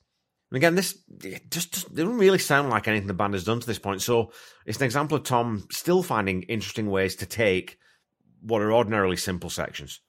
And 0.53 0.57
again, 0.57 0.75
this 0.75 0.99
just, 1.49 1.95
doesn't 1.95 2.19
really 2.19 2.37
sound 2.37 2.69
like 2.69 2.87
anything 2.87 3.07
the 3.07 3.15
band 3.15 3.33
has 3.33 3.43
done 3.43 3.59
to 3.59 3.65
this 3.65 3.79
point. 3.79 4.03
So 4.03 4.31
it's 4.67 4.77
an 4.77 4.83
example 4.83 5.17
of 5.17 5.23
Tom 5.23 5.65
still 5.71 6.03
finding 6.03 6.43
interesting 6.43 6.91
ways 6.91 7.15
to 7.17 7.25
take 7.25 7.79
what 8.39 8.61
are 8.61 8.71
ordinarily 8.71 9.17
simple 9.17 9.49
sections. 9.49 9.99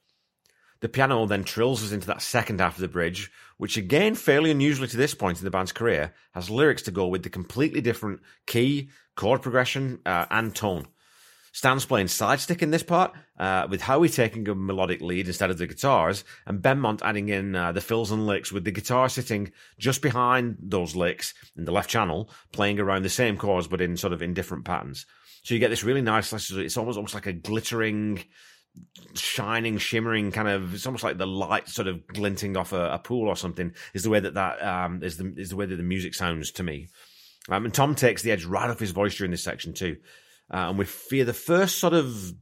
The 0.80 0.90
piano 0.90 1.24
then 1.24 1.44
trills 1.44 1.82
us 1.82 1.92
into 1.92 2.08
that 2.08 2.20
second 2.20 2.60
half 2.60 2.74
of 2.74 2.82
the 2.82 2.88
bridge, 2.88 3.32
which 3.56 3.78
again, 3.78 4.14
fairly 4.14 4.50
unusually 4.50 4.88
to 4.88 4.98
this 4.98 5.14
point 5.14 5.38
in 5.38 5.44
the 5.44 5.50
band's 5.50 5.72
career, 5.72 6.12
has 6.32 6.50
lyrics 6.50 6.82
to 6.82 6.90
go 6.90 7.06
with 7.06 7.22
the 7.22 7.30
completely 7.30 7.80
different 7.80 8.20
key, 8.46 8.90
chord 9.16 9.40
progression, 9.40 10.00
uh, 10.04 10.26
and 10.30 10.54
tone. 10.54 10.86
Stan's 11.54 11.86
playing 11.86 12.08
side 12.08 12.40
stick 12.40 12.62
in 12.62 12.72
this 12.72 12.82
part, 12.82 13.12
uh, 13.38 13.68
with 13.70 13.82
Howie 13.82 14.08
taking 14.08 14.48
a 14.48 14.56
melodic 14.56 15.00
lead 15.00 15.28
instead 15.28 15.50
of 15.50 15.56
the 15.56 15.68
guitars, 15.68 16.24
and 16.46 16.60
Benmont 16.60 17.00
adding 17.02 17.28
in 17.28 17.54
uh, 17.54 17.70
the 17.70 17.80
fills 17.80 18.10
and 18.10 18.26
licks, 18.26 18.50
with 18.50 18.64
the 18.64 18.72
guitar 18.72 19.08
sitting 19.08 19.52
just 19.78 20.02
behind 20.02 20.56
those 20.60 20.96
licks 20.96 21.32
in 21.56 21.64
the 21.64 21.70
left 21.70 21.88
channel, 21.88 22.28
playing 22.50 22.80
around 22.80 23.04
the 23.04 23.08
same 23.08 23.36
chords 23.36 23.68
but 23.68 23.80
in 23.80 23.96
sort 23.96 24.12
of 24.12 24.20
in 24.20 24.34
different 24.34 24.64
patterns. 24.64 25.06
So 25.44 25.54
you 25.54 25.60
get 25.60 25.68
this 25.68 25.84
really 25.84 26.02
nice, 26.02 26.32
it's 26.32 26.76
almost 26.76 26.96
almost 26.96 27.14
like 27.14 27.26
a 27.26 27.32
glittering, 27.32 28.24
shining, 29.14 29.78
shimmering 29.78 30.32
kind 30.32 30.48
of. 30.48 30.74
It's 30.74 30.86
almost 30.86 31.04
like 31.04 31.18
the 31.18 31.26
light 31.26 31.68
sort 31.68 31.86
of 31.86 32.04
glinting 32.08 32.56
off 32.56 32.72
a, 32.72 32.94
a 32.94 32.98
pool 32.98 33.28
or 33.28 33.36
something. 33.36 33.72
Is 33.92 34.02
the 34.02 34.10
way 34.10 34.18
that 34.18 34.34
that 34.34 34.60
um, 34.60 35.04
is 35.04 35.18
the 35.18 35.32
is 35.36 35.50
the 35.50 35.56
way 35.56 35.66
that 35.66 35.76
the 35.76 35.84
music 35.84 36.14
sounds 36.14 36.50
to 36.52 36.64
me. 36.64 36.88
Um, 37.48 37.64
and 37.64 37.72
Tom 37.74 37.94
takes 37.94 38.22
the 38.22 38.32
edge 38.32 38.44
right 38.44 38.68
off 38.70 38.80
his 38.80 38.90
voice 38.90 39.14
during 39.16 39.30
this 39.30 39.44
section 39.44 39.72
too, 39.72 39.98
uh, 40.52 40.68
and 40.68 40.78
we 40.78 40.84
fear 40.84 41.24
the 41.24 41.32
first 41.32 41.78
sort 41.78 41.94
of 41.94 42.34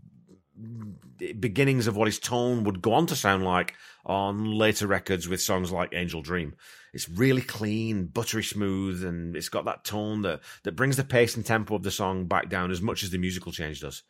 beginnings 1.38 1.86
of 1.86 1.96
what 1.96 2.08
his 2.08 2.18
tone 2.18 2.64
would 2.64 2.82
go 2.82 2.94
on 2.94 3.06
to 3.06 3.16
sound 3.16 3.44
like 3.44 3.74
on 4.04 4.52
later 4.52 4.86
records 4.86 5.28
with 5.28 5.40
songs 5.40 5.70
like 5.70 5.94
Angel 5.94 6.22
Dream. 6.22 6.54
It's 6.92 7.08
really 7.08 7.42
clean, 7.42 8.06
buttery 8.06 8.42
smooth, 8.42 9.04
and 9.04 9.36
it's 9.36 9.48
got 9.48 9.64
that 9.64 9.84
tone 9.84 10.22
that, 10.22 10.40
that 10.64 10.76
brings 10.76 10.96
the 10.96 11.04
pace 11.04 11.36
and 11.36 11.46
tempo 11.46 11.76
of 11.76 11.82
the 11.82 11.90
song 11.90 12.26
back 12.26 12.48
down 12.48 12.70
as 12.70 12.82
much 12.82 13.02
as 13.02 13.10
the 13.10 13.18
musical 13.18 13.52
change 13.52 13.80
does. 13.80 14.02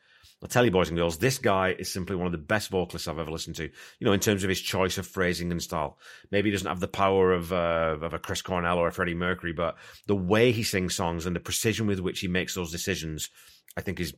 I'll 0.42 0.49
tell 0.49 0.64
you, 0.64 0.72
boys 0.72 0.88
and 0.88 0.99
girls, 0.99 1.18
this 1.18 1.38
guy 1.38 1.76
is 1.78 1.92
simply 1.92 2.16
one 2.16 2.26
of 2.26 2.32
the 2.32 2.38
best 2.38 2.68
vocalists 2.68 3.06
I've 3.06 3.18
ever 3.20 3.30
listened 3.30 3.54
to. 3.56 3.64
You 3.64 4.04
know, 4.04 4.12
in 4.12 4.18
terms 4.18 4.42
of 4.42 4.49
his 4.49 4.61
choice 4.61 4.99
of 4.99 5.06
phrasing 5.06 5.52
and 5.52 5.62
style. 5.62 5.99
Maybe 6.32 6.50
he 6.50 6.52
doesn't 6.52 6.68
have 6.68 6.80
the 6.80 6.88
power 6.88 7.32
of 7.32 7.52
uh, 7.52 7.99
of 8.00 8.12
a 8.12 8.18
Chris 8.18 8.42
Cornell 8.42 8.78
or 8.78 8.88
a 8.88 8.92
Freddie 8.92 9.14
Mercury, 9.14 9.52
but 9.52 9.76
the 10.06 10.16
way 10.16 10.50
he 10.50 10.64
sings 10.64 10.96
songs 10.96 11.26
and 11.26 11.37
the 11.37 11.40
precision 11.40 11.87
with 11.87 12.00
which 12.00 12.20
he 12.20 12.28
makes 12.28 12.56
those 12.56 12.72
decisions, 12.72 13.30
I 13.76 13.82
think, 13.82 14.00
is 14.00 14.14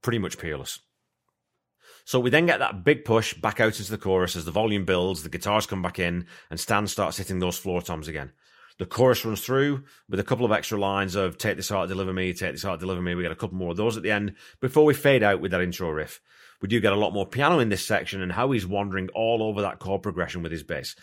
pretty 0.00 0.18
much 0.18 0.38
peerless. 0.38 0.80
So 2.06 2.20
we 2.20 2.30
then 2.30 2.46
get 2.46 2.60
that 2.60 2.84
big 2.84 3.04
push 3.04 3.34
back 3.34 3.60
out 3.60 3.78
into 3.78 3.90
the 3.90 3.98
chorus 3.98 4.36
as 4.36 4.44
the 4.44 4.52
volume 4.52 4.84
builds, 4.84 5.24
the 5.24 5.28
guitars 5.28 5.66
come 5.66 5.82
back 5.82 5.98
in, 5.98 6.26
and 6.48 6.58
Stan 6.58 6.86
starts 6.86 7.18
hitting 7.18 7.40
those 7.40 7.58
floor 7.58 7.82
toms 7.82 8.08
again. 8.08 8.32
The 8.78 8.86
chorus 8.86 9.24
runs 9.24 9.40
through 9.40 9.84
with 10.08 10.20
a 10.20 10.24
couple 10.24 10.44
of 10.44 10.52
extra 10.52 10.78
lines 10.78 11.14
of 11.14 11.38
take 11.38 11.56
this 11.56 11.70
heart, 11.70 11.88
deliver 11.88 12.12
me, 12.12 12.34
take 12.34 12.52
this 12.52 12.62
heart, 12.62 12.80
deliver 12.80 13.00
me. 13.00 13.14
We 13.14 13.22
get 13.22 13.32
a 13.32 13.36
couple 13.36 13.56
more 13.56 13.70
of 13.70 13.76
those 13.76 13.96
at 13.96 14.02
the 14.02 14.10
end 14.10 14.34
before 14.60 14.84
we 14.84 14.92
fade 14.92 15.22
out 15.22 15.40
with 15.40 15.52
that 15.52 15.62
intro 15.62 15.90
riff. 15.90 16.20
We 16.60 16.68
do 16.68 16.80
get 16.80 16.92
a 16.92 16.96
lot 16.96 17.12
more 17.12 17.26
piano 17.26 17.58
in 17.58 17.68
this 17.68 17.84
section 17.84 18.20
and 18.22 18.32
Howie's 18.32 18.66
wandering 18.66 19.08
all 19.14 19.42
over 19.42 19.62
that 19.62 19.78
chord 19.78 20.02
progression 20.02 20.42
with 20.42 20.52
his 20.52 20.62
bass. 20.62 20.94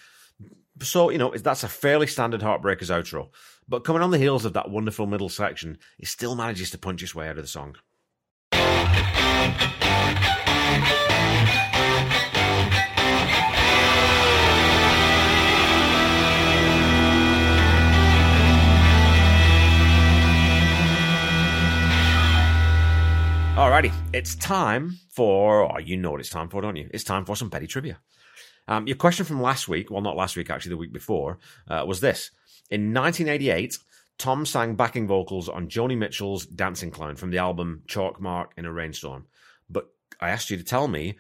So, 0.82 1.10
you 1.10 1.18
know, 1.18 1.32
that's 1.36 1.64
a 1.64 1.70
fairly 1.70 2.08
standard 2.08 2.42
Heartbreakers 2.42 2.90
outro. 2.90 3.30
But 3.68 3.84
coming 3.84 4.02
on 4.02 4.12
the 4.12 4.18
heels 4.18 4.46
of 4.46 4.54
that 4.54 4.70
wonderful 4.70 5.06
middle 5.06 5.30
section, 5.30 5.78
he 5.98 6.06
still 6.06 6.36
manages 6.36 6.72
to 6.72 6.78
punch 6.78 7.02
his 7.02 7.16
way 7.16 7.28
out 7.28 7.38
of 7.38 7.44
the 7.44 7.48
song. 7.48 7.76
Alrighty, 23.56 23.94
it's 24.16 24.34
time 24.34 24.98
for, 25.12 25.72
oh, 25.72 25.78
you 25.78 25.96
know 25.96 26.10
what 26.10 26.20
it's 26.20 26.32
time 26.32 26.50
for, 26.50 26.60
don't 26.60 26.76
you? 26.76 26.90
It's 26.92 27.04
time 27.04 27.24
for 27.24 27.36
some 27.36 27.52
petty 27.52 27.68
trivia. 27.68 28.00
Um, 28.68 28.88
your 28.88 28.96
question 28.96 29.28
from 29.28 29.44
last 29.44 29.68
week, 29.68 29.92
well, 29.92 30.02
not 30.02 30.16
last 30.16 30.36
week, 30.36 30.50
actually, 30.50 30.72
the 30.72 30.78
week 30.78 30.92
before, 30.92 31.38
uh, 31.68 31.86
was 31.88 32.00
this. 32.00 32.32
In 32.72 32.96
1988, 32.96 33.78
Tom 34.18 34.48
sang 34.48 34.74
backing 34.74 35.06
vocals 35.06 35.50
on 35.50 35.68
Joni 35.68 35.96
Mitchell's 35.96 36.48
Dancing 36.48 36.90
Clown 36.90 37.16
from 37.16 37.30
the 37.30 37.38
album 37.38 37.84
Chalk 37.88 38.20
Mark 38.20 38.54
in 38.58 38.66
a 38.66 38.74
Rainstorm. 38.74 39.28
But 39.70 39.86
I 40.20 40.32
asked 40.32 40.50
you 40.50 40.58
to 40.58 40.64
tell 40.64 40.88
me 40.88 41.20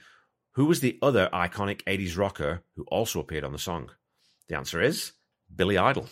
who 0.53 0.65
was 0.65 0.79
the 0.79 0.97
other 1.03 1.29
iconic 1.31 1.83
80s 1.83 2.17
rocker 2.17 2.63
who 2.75 2.83
also 2.85 3.19
appeared 3.19 3.43
on 3.43 3.51
the 3.51 3.59
song? 3.59 3.91
The 4.47 4.57
answer 4.57 4.81
is 4.81 5.11
Billy 5.55 5.77
Idol. 5.77 6.09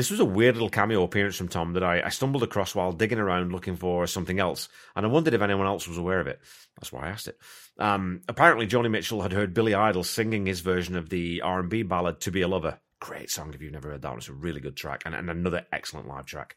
This 0.00 0.10
was 0.10 0.20
a 0.20 0.24
weird 0.24 0.54
little 0.54 0.70
cameo 0.70 1.02
appearance 1.02 1.36
from 1.36 1.48
Tom 1.48 1.74
that 1.74 1.84
I, 1.84 2.00
I, 2.00 2.08
stumbled 2.08 2.42
across 2.42 2.74
while 2.74 2.90
digging 2.90 3.18
around 3.18 3.52
looking 3.52 3.76
for 3.76 4.06
something 4.06 4.40
else, 4.40 4.70
and 4.96 5.04
I 5.04 5.10
wondered 5.10 5.34
if 5.34 5.42
anyone 5.42 5.66
else 5.66 5.86
was 5.86 5.98
aware 5.98 6.20
of 6.20 6.26
it. 6.26 6.40
That's 6.78 6.90
why 6.90 7.02
I 7.02 7.10
asked 7.10 7.28
it. 7.28 7.38
Um, 7.78 8.22
apparently, 8.26 8.66
Joni 8.66 8.90
Mitchell 8.90 9.20
had 9.20 9.34
heard 9.34 9.52
Billy 9.52 9.74
Idol 9.74 10.02
singing 10.02 10.46
his 10.46 10.60
version 10.60 10.96
of 10.96 11.10
the 11.10 11.42
R&B 11.42 11.82
ballad 11.82 12.18
"To 12.22 12.30
Be 12.30 12.40
a 12.40 12.48
Lover." 12.48 12.80
Great 12.98 13.30
song 13.30 13.52
if 13.52 13.60
you've 13.60 13.74
never 13.74 13.90
heard 13.90 14.00
that 14.00 14.08
one. 14.08 14.16
It's 14.16 14.30
a 14.30 14.32
really 14.32 14.60
good 14.60 14.74
track 14.74 15.02
and, 15.04 15.14
and 15.14 15.28
another 15.28 15.66
excellent 15.70 16.08
live 16.08 16.24
track. 16.24 16.56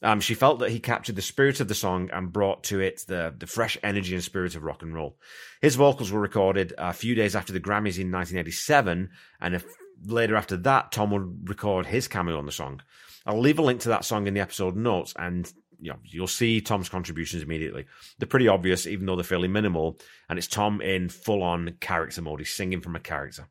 Um, 0.00 0.20
she 0.20 0.34
felt 0.34 0.60
that 0.60 0.70
he 0.70 0.78
captured 0.78 1.16
the 1.16 1.22
spirit 1.22 1.58
of 1.58 1.66
the 1.66 1.74
song 1.74 2.10
and 2.12 2.32
brought 2.32 2.62
to 2.64 2.78
it 2.78 3.02
the, 3.08 3.34
the 3.36 3.48
fresh 3.48 3.76
energy 3.82 4.14
and 4.14 4.22
spirit 4.22 4.54
of 4.54 4.62
rock 4.62 4.82
and 4.82 4.94
roll. 4.94 5.18
His 5.60 5.74
vocals 5.74 6.12
were 6.12 6.20
recorded 6.20 6.72
a 6.78 6.92
few 6.92 7.16
days 7.16 7.34
after 7.34 7.52
the 7.52 7.58
Grammys 7.58 7.98
in 7.98 8.12
1987, 8.12 9.10
and 9.40 9.54
if 9.56 9.64
later 10.04 10.36
after 10.36 10.56
that, 10.58 10.92
Tom 10.92 11.10
would 11.10 11.48
record 11.48 11.86
his 11.86 12.08
cameo 12.08 12.38
on 12.38 12.46
the 12.46 12.52
song. 12.52 12.80
I'll 13.26 13.40
leave 13.40 13.58
a 13.58 13.62
link 13.62 13.80
to 13.82 13.88
that 13.90 14.04
song 14.04 14.26
in 14.26 14.34
the 14.34 14.40
episode 14.40 14.76
notes, 14.76 15.14
and 15.18 15.50
you 15.80 15.90
know, 15.90 15.98
you'll 16.04 16.26
see 16.26 16.60
Tom's 16.60 16.88
contributions 16.88 17.42
immediately. 17.42 17.86
They're 18.18 18.28
pretty 18.28 18.48
obvious, 18.48 18.86
even 18.86 19.06
though 19.06 19.16
they're 19.16 19.24
fairly 19.24 19.48
minimal, 19.48 19.98
and 20.28 20.38
it's 20.38 20.48
Tom 20.48 20.80
in 20.80 21.08
full 21.08 21.42
on 21.42 21.76
character 21.80 22.22
mode. 22.22 22.40
He's 22.40 22.54
singing 22.54 22.80
from 22.80 22.96
a 22.96 23.00
character. 23.00 23.48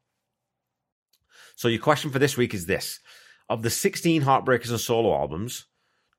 So, 1.56 1.68
your 1.68 1.82
question 1.82 2.12
for 2.12 2.20
this 2.20 2.38
week 2.38 2.54
is 2.54 2.66
this 2.66 3.00
Of 3.50 3.62
the 3.62 3.70
16 3.70 4.24
Heartbreakers 4.24 4.70
and 4.70 4.80
solo 4.80 5.14
albums, 5.14 5.66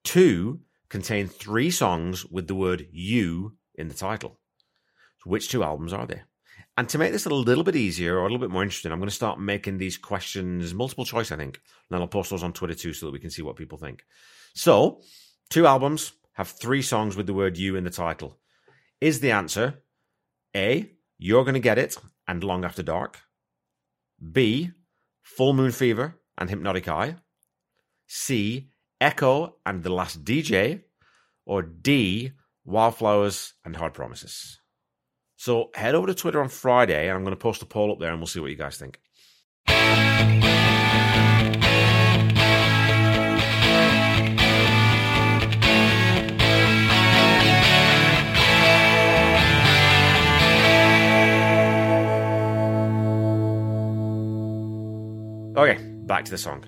two 0.02 0.60
contain 0.88 1.26
three 1.26 1.70
songs 1.70 2.24
with 2.26 2.46
the 2.46 2.54
word 2.54 2.86
you 2.92 3.56
in 3.74 3.88
the 3.88 3.94
title. 3.94 4.38
So 5.22 5.30
which 5.30 5.48
two 5.48 5.64
albums 5.64 5.92
are 5.92 6.06
they? 6.06 6.22
And 6.76 6.88
to 6.88 6.98
make 6.98 7.12
this 7.12 7.26
a 7.26 7.30
little 7.30 7.62
bit 7.62 7.76
easier 7.76 8.16
or 8.16 8.20
a 8.20 8.22
little 8.24 8.38
bit 8.38 8.50
more 8.50 8.62
interesting, 8.62 8.90
I'm 8.90 8.98
going 8.98 9.08
to 9.08 9.14
start 9.14 9.38
making 9.38 9.78
these 9.78 9.96
questions 9.96 10.74
multiple 10.74 11.04
choice, 11.04 11.30
I 11.30 11.36
think. 11.36 11.56
And 11.56 11.62
then 11.90 12.00
I'll 12.00 12.08
post 12.08 12.30
those 12.30 12.42
on 12.42 12.52
Twitter 12.52 12.74
too 12.74 12.92
so 12.92 13.06
that 13.06 13.12
we 13.12 13.20
can 13.20 13.30
see 13.30 13.42
what 13.42 13.56
people 13.56 13.78
think. 13.78 14.04
So, 14.54 15.00
two 15.50 15.66
albums 15.66 16.12
have 16.32 16.48
three 16.48 16.82
songs 16.82 17.16
with 17.16 17.26
the 17.26 17.34
word 17.34 17.56
you 17.56 17.76
in 17.76 17.84
the 17.84 17.90
title. 17.90 18.40
Is 19.00 19.20
the 19.20 19.30
answer 19.30 19.82
A, 20.56 20.90
You're 21.18 21.44
Gonna 21.44 21.60
Get 21.60 21.78
It 21.78 21.96
and 22.26 22.42
Long 22.42 22.64
After 22.64 22.82
Dark? 22.82 23.20
B, 24.32 24.72
Full 25.22 25.52
Moon 25.52 25.70
Fever 25.70 26.20
and 26.38 26.50
Hypnotic 26.50 26.88
Eye? 26.88 27.16
C, 28.08 28.70
Echo 29.00 29.56
and 29.64 29.82
The 29.82 29.92
Last 29.92 30.24
DJ? 30.24 30.82
Or 31.46 31.62
D, 31.62 32.32
Wildflowers 32.64 33.52
and 33.64 33.76
Hard 33.76 33.94
Promises? 33.94 34.58
So 35.44 35.68
head 35.74 35.94
over 35.94 36.06
to 36.06 36.14
Twitter 36.14 36.40
on 36.40 36.48
Friday, 36.48 37.06
and 37.06 37.18
I'm 37.18 37.22
going 37.22 37.36
to 37.36 37.38
post 37.38 37.60
a 37.60 37.66
poll 37.66 37.92
up 37.92 37.98
there, 37.98 38.08
and 38.10 38.18
we'll 38.18 38.26
see 38.26 38.40
what 38.40 38.48
you 38.48 38.56
guys 38.56 38.78
think. 38.78 38.98
Okay, 55.58 55.78
back 56.06 56.24
to 56.24 56.30
the 56.30 56.38
song. 56.38 56.64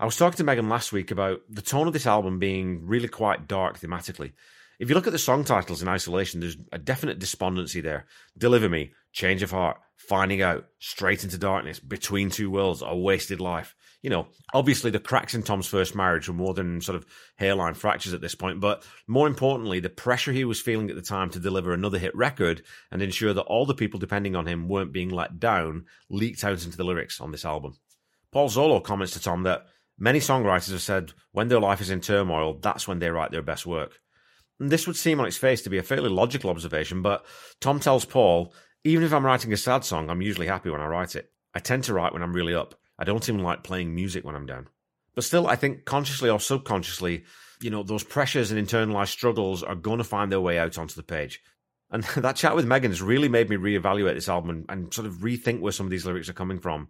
I 0.00 0.04
was 0.04 0.16
talking 0.16 0.36
to 0.38 0.42
Megan 0.42 0.68
last 0.68 0.92
week 0.92 1.12
about 1.12 1.42
the 1.48 1.62
tone 1.62 1.86
of 1.86 1.92
this 1.92 2.08
album 2.08 2.40
being 2.40 2.84
really 2.84 3.06
quite 3.06 3.46
dark 3.46 3.78
thematically. 3.78 4.32
If 4.80 4.88
you 4.88 4.94
look 4.94 5.06
at 5.06 5.12
the 5.12 5.18
song 5.18 5.44
titles 5.44 5.82
in 5.82 5.88
isolation, 5.88 6.40
there's 6.40 6.56
a 6.72 6.78
definite 6.78 7.18
despondency 7.18 7.82
there. 7.82 8.06
Deliver 8.38 8.66
Me, 8.66 8.92
Change 9.12 9.42
of 9.42 9.50
Heart, 9.50 9.76
Finding 9.98 10.40
Out, 10.40 10.68
Straight 10.78 11.22
into 11.22 11.36
Darkness, 11.36 11.78
Between 11.78 12.30
Two 12.30 12.50
Worlds, 12.50 12.80
A 12.80 12.96
Wasted 12.96 13.42
Life. 13.42 13.74
You 14.00 14.08
know, 14.08 14.28
obviously 14.54 14.90
the 14.90 14.98
cracks 14.98 15.34
in 15.34 15.42
Tom's 15.42 15.66
first 15.66 15.94
marriage 15.94 16.28
were 16.28 16.34
more 16.34 16.54
than 16.54 16.80
sort 16.80 16.96
of 16.96 17.04
hairline 17.36 17.74
fractures 17.74 18.14
at 18.14 18.22
this 18.22 18.34
point, 18.34 18.60
but 18.60 18.82
more 19.06 19.26
importantly, 19.26 19.80
the 19.80 19.90
pressure 19.90 20.32
he 20.32 20.44
was 20.44 20.62
feeling 20.62 20.88
at 20.88 20.96
the 20.96 21.02
time 21.02 21.28
to 21.28 21.38
deliver 21.38 21.74
another 21.74 21.98
hit 21.98 22.16
record 22.16 22.62
and 22.90 23.02
ensure 23.02 23.34
that 23.34 23.42
all 23.42 23.66
the 23.66 23.74
people 23.74 24.00
depending 24.00 24.34
on 24.34 24.46
him 24.46 24.66
weren't 24.66 24.94
being 24.94 25.10
let 25.10 25.38
down 25.38 25.84
leaked 26.08 26.42
out 26.42 26.64
into 26.64 26.78
the 26.78 26.84
lyrics 26.84 27.20
on 27.20 27.32
this 27.32 27.44
album. 27.44 27.76
Paul 28.32 28.48
Zollo 28.48 28.82
comments 28.82 29.12
to 29.12 29.20
Tom 29.20 29.42
that 29.42 29.66
many 29.98 30.20
songwriters 30.20 30.70
have 30.70 30.80
said 30.80 31.12
when 31.32 31.48
their 31.48 31.60
life 31.60 31.82
is 31.82 31.90
in 31.90 32.00
turmoil, 32.00 32.54
that's 32.54 32.88
when 32.88 32.98
they 32.98 33.10
write 33.10 33.30
their 33.30 33.42
best 33.42 33.66
work. 33.66 34.00
This 34.68 34.86
would 34.86 34.96
seem 34.96 35.18
on 35.20 35.26
its 35.26 35.38
face 35.38 35.62
to 35.62 35.70
be 35.70 35.78
a 35.78 35.82
fairly 35.82 36.10
logical 36.10 36.50
observation, 36.50 37.00
but 37.00 37.24
Tom 37.60 37.80
tells 37.80 38.04
Paul, 38.04 38.52
even 38.84 39.04
if 39.04 39.12
I'm 39.12 39.24
writing 39.24 39.52
a 39.52 39.56
sad 39.56 39.84
song, 39.84 40.10
I'm 40.10 40.20
usually 40.20 40.46
happy 40.46 40.68
when 40.68 40.82
I 40.82 40.86
write 40.86 41.16
it. 41.16 41.30
I 41.54 41.60
tend 41.60 41.84
to 41.84 41.94
write 41.94 42.12
when 42.12 42.22
I'm 42.22 42.34
really 42.34 42.54
up. 42.54 42.74
I 42.98 43.04
don't 43.04 43.26
even 43.26 43.42
like 43.42 43.64
playing 43.64 43.94
music 43.94 44.24
when 44.24 44.34
I'm 44.34 44.46
down. 44.46 44.68
But 45.14 45.24
still, 45.24 45.46
I 45.46 45.56
think 45.56 45.86
consciously 45.86 46.28
or 46.28 46.38
subconsciously, 46.38 47.24
you 47.60 47.70
know, 47.70 47.82
those 47.82 48.04
pressures 48.04 48.50
and 48.50 48.68
internalized 48.68 49.08
struggles 49.08 49.62
are 49.62 49.74
going 49.74 49.98
to 49.98 50.04
find 50.04 50.30
their 50.30 50.40
way 50.40 50.58
out 50.58 50.78
onto 50.78 50.94
the 50.94 51.02
page. 51.02 51.42
And 51.90 52.04
that 52.16 52.36
chat 52.36 52.54
with 52.54 52.66
Megan 52.66 52.90
has 52.90 53.02
really 53.02 53.28
made 53.28 53.48
me 53.48 53.56
reevaluate 53.56 54.14
this 54.14 54.28
album 54.28 54.50
and, 54.50 54.64
and, 54.68 54.94
sort 54.94 55.06
of 55.06 55.14
rethink 55.14 55.60
where 55.60 55.72
some 55.72 55.86
of 55.86 55.90
these 55.90 56.06
lyrics 56.06 56.28
are 56.28 56.34
coming 56.34 56.60
from. 56.60 56.88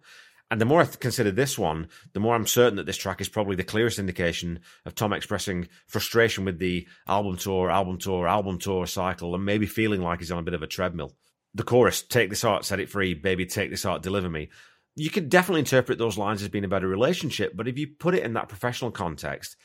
And 0.50 0.60
the 0.60 0.64
more 0.64 0.82
I 0.82 0.84
consider 0.86 1.30
this 1.30 1.56
one, 1.56 1.88
the 2.12 2.18
more 2.18 2.34
I'm 2.34 2.46
certain 2.46 2.76
that 2.76 2.86
this 2.86 2.96
track 2.96 3.20
is 3.20 3.28
probably 3.28 3.54
the 3.54 3.62
clearest 3.62 4.00
indication 4.00 4.60
of 4.84 4.96
Tom 4.96 5.12
expressing 5.12 5.68
frustration 5.86 6.44
with 6.44 6.58
the 6.58 6.88
album 7.06 7.36
tour, 7.36 7.70
album 7.70 7.98
tour, 7.98 8.26
album 8.26 8.58
tour 8.58 8.86
cycle, 8.86 9.34
and 9.36 9.44
maybe 9.44 9.66
feeling 9.66 10.02
like 10.02 10.18
he's 10.18 10.32
on 10.32 10.40
a 10.40 10.42
bit 10.42 10.54
of 10.54 10.62
a 10.62 10.66
treadmill. 10.66 11.14
The 11.54 11.62
chorus, 11.62 12.02
take 12.02 12.30
this 12.30 12.42
heart, 12.42 12.64
set 12.64 12.80
it 12.80 12.90
free, 12.90 13.14
baby, 13.14 13.46
take 13.46 13.70
this 13.70 13.84
heart, 13.84 14.02
deliver 14.02 14.28
me. 14.28 14.50
You 14.96 15.10
could 15.10 15.28
definitely 15.28 15.60
interpret 15.60 15.98
those 15.98 16.18
lines 16.18 16.42
as 16.42 16.48
being 16.48 16.64
about 16.64 16.82
a 16.82 16.88
relationship, 16.88 17.52
but 17.54 17.68
if 17.68 17.78
you 17.78 17.86
put 17.86 18.16
it 18.16 18.24
in 18.24 18.32
that 18.32 18.48
professional 18.48 18.90
context, 18.90 19.56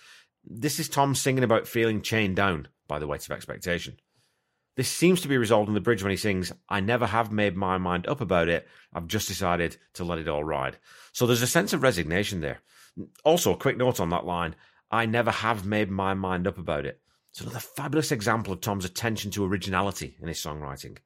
this 0.44 0.80
is 0.80 0.88
Tom 0.88 1.16
singing 1.16 1.44
about 1.44 1.68
feeling 1.68 2.04
chained 2.04 2.36
down 2.36 2.68
by 2.88 3.00
the 3.00 3.08
weight 3.08 3.26
of 3.26 3.32
expectation. 3.32 3.98
This 4.76 4.90
seems 4.90 5.22
to 5.22 5.30
be 5.30 5.38
resolved 5.38 5.70
in 5.70 5.74
the 5.74 5.82
bridge 5.82 6.04
when 6.04 6.12
he 6.12 6.18
sings, 6.18 6.52
I 6.68 6.82
never 6.82 7.06
have 7.06 7.32
made 7.32 7.56
my 7.56 7.78
mind 7.78 8.08
up 8.08 8.20
about 8.20 8.50
it. 8.50 8.68
I've 8.94 9.08
just 9.08 9.28
decided 9.28 9.78
to 9.94 10.04
let 10.04 10.20
it 10.20 10.28
all 10.28 10.44
ride. 10.44 10.78
So 11.14 11.26
there's 11.26 11.42
a 11.42 11.48
sense 11.48 11.72
of 11.72 11.82
resignation 11.82 12.42
there. 12.42 12.60
Also, 13.24 13.54
a 13.54 13.58
quick 13.58 13.78
note 13.78 14.00
on 14.00 14.10
that 14.10 14.26
line 14.26 14.56
I 14.92 15.06
never 15.06 15.32
have 15.32 15.66
made 15.66 15.90
my 15.90 16.14
mind 16.14 16.46
up 16.46 16.58
about 16.58 16.86
it. 16.86 17.02
It's 17.32 17.42
another 17.42 17.60
fabulous 17.60 18.12
example 18.12 18.54
of 18.54 18.62
Tom's 18.62 18.86
attention 18.86 19.32
to 19.32 19.46
originality 19.46 20.18
in 20.22 20.28
his 20.28 20.40
songwriting. 20.40 20.98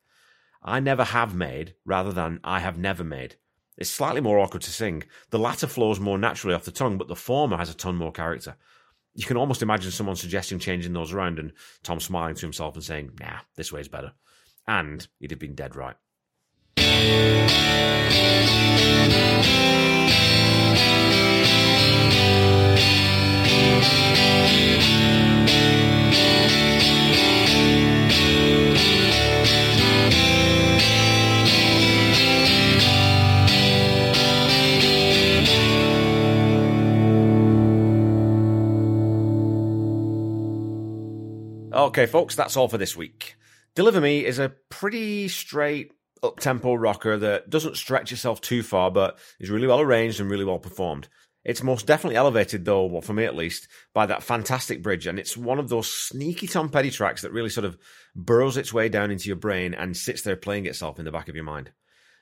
I 0.63 0.79
never 0.79 1.03
have 1.03 1.33
made 1.33 1.75
rather 1.85 2.11
than 2.11 2.39
I 2.43 2.59
have 2.59 2.77
never 2.77 3.03
made. 3.03 3.35
It's 3.77 3.89
slightly 3.89 4.19
more 4.19 4.39
awkward 4.39 4.63
to 4.63 4.71
sing. 4.71 5.03
The 5.29 5.39
latter 5.39 5.67
flows 5.67 5.99
more 5.99 6.17
naturally 6.17 6.53
off 6.53 6.65
the 6.65 6.71
tongue, 6.71 6.97
but 6.97 7.07
the 7.07 7.15
former 7.15 7.57
has 7.57 7.69
a 7.69 7.73
ton 7.73 7.95
more 7.95 8.11
character 8.11 8.57
you 9.19 9.25
can 9.25 9.35
almost 9.35 9.61
imagine 9.61 9.91
someone 9.91 10.15
suggesting 10.15 10.59
changing 10.59 10.93
those 10.93 11.11
around 11.11 11.39
and 11.39 11.51
Tom 11.83 11.99
smiling 11.99 12.35
to 12.35 12.41
himself 12.41 12.75
and 12.75 12.83
saying, 12.83 13.11
nah, 13.19 13.39
this 13.57 13.69
way's 13.69 13.89
better. 13.89 14.13
And 14.65 15.05
he'd 15.19 15.31
have 15.31 15.39
been 15.41 15.55
dead 15.55 15.75
right. 15.75 15.97
Okay, 41.89 42.05
folks, 42.05 42.35
that's 42.35 42.55
all 42.55 42.67
for 42.67 42.77
this 42.77 42.95
week. 42.95 43.35
Deliver 43.73 43.99
Me 43.99 44.23
is 44.23 44.37
a 44.37 44.53
pretty 44.69 45.27
straight 45.27 45.91
up 46.21 46.39
tempo 46.39 46.75
rocker 46.75 47.17
that 47.17 47.49
doesn't 47.49 47.77
stretch 47.77 48.11
itself 48.11 48.41
too 48.41 48.61
far, 48.61 48.91
but 48.91 49.17
is 49.39 49.49
really 49.49 49.65
well 49.65 49.79
arranged 49.79 50.19
and 50.19 50.29
really 50.29 50.45
well 50.45 50.59
performed. 50.59 51.07
It's 51.43 51.63
most 51.63 51.87
definitely 51.87 52.15
elevated, 52.15 52.63
though, 52.63 52.85
well, 52.85 53.01
for 53.01 53.13
me 53.13 53.25
at 53.25 53.35
least, 53.35 53.67
by 53.91 54.05
that 54.05 54.21
fantastic 54.21 54.83
bridge. 54.83 55.07
And 55.07 55.17
it's 55.17 55.35
one 55.35 55.57
of 55.57 55.69
those 55.69 55.91
sneaky 55.91 56.45
Tom 56.45 56.69
Petty 56.69 56.91
tracks 56.91 57.23
that 57.23 57.31
really 57.31 57.49
sort 57.49 57.65
of 57.65 57.75
burrows 58.15 58.55
its 58.55 58.71
way 58.71 58.87
down 58.87 59.09
into 59.09 59.25
your 59.25 59.37
brain 59.37 59.73
and 59.73 59.97
sits 59.97 60.21
there 60.21 60.35
playing 60.35 60.67
itself 60.67 60.99
in 60.99 61.05
the 61.05 61.11
back 61.11 61.27
of 61.27 61.33
your 61.33 61.43
mind. 61.43 61.71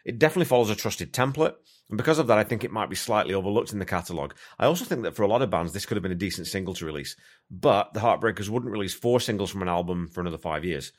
It 0.06 0.18
definitely 0.18 0.46
follows 0.46 0.70
a 0.70 0.78
trusted 0.78 1.12
template, 1.12 1.56
and 1.90 1.98
because 1.98 2.20
of 2.20 2.28
that, 2.28 2.38
I 2.38 2.44
think 2.44 2.64
it 2.64 2.72
might 2.72 2.90
be 2.90 2.96
slightly 2.96 3.34
overlooked 3.34 3.74
in 3.74 3.80
the 3.80 3.86
catalogue. 3.86 4.36
I 4.60 4.66
also 4.66 4.86
think 4.86 5.04
that 5.04 5.16
for 5.16 5.24
a 5.24 5.28
lot 5.28 5.42
of 5.42 5.50
bands, 5.50 5.74
this 5.74 5.86
could 5.86 5.96
have 5.96 6.04
been 6.04 6.12
a 6.12 6.16
decent 6.16 6.48
single 6.48 6.74
to 6.76 6.86
release, 6.86 7.16
but 7.50 7.94
the 7.94 8.02
Heartbreakers 8.02 8.50
wouldn't 8.50 8.72
release 8.72 8.94
four 8.94 9.20
singles 9.20 9.50
from 9.50 9.62
an 9.62 9.70
album 9.70 10.08
for 10.08 10.22
another 10.22 10.38
five 10.38 10.66
years. 10.66 10.92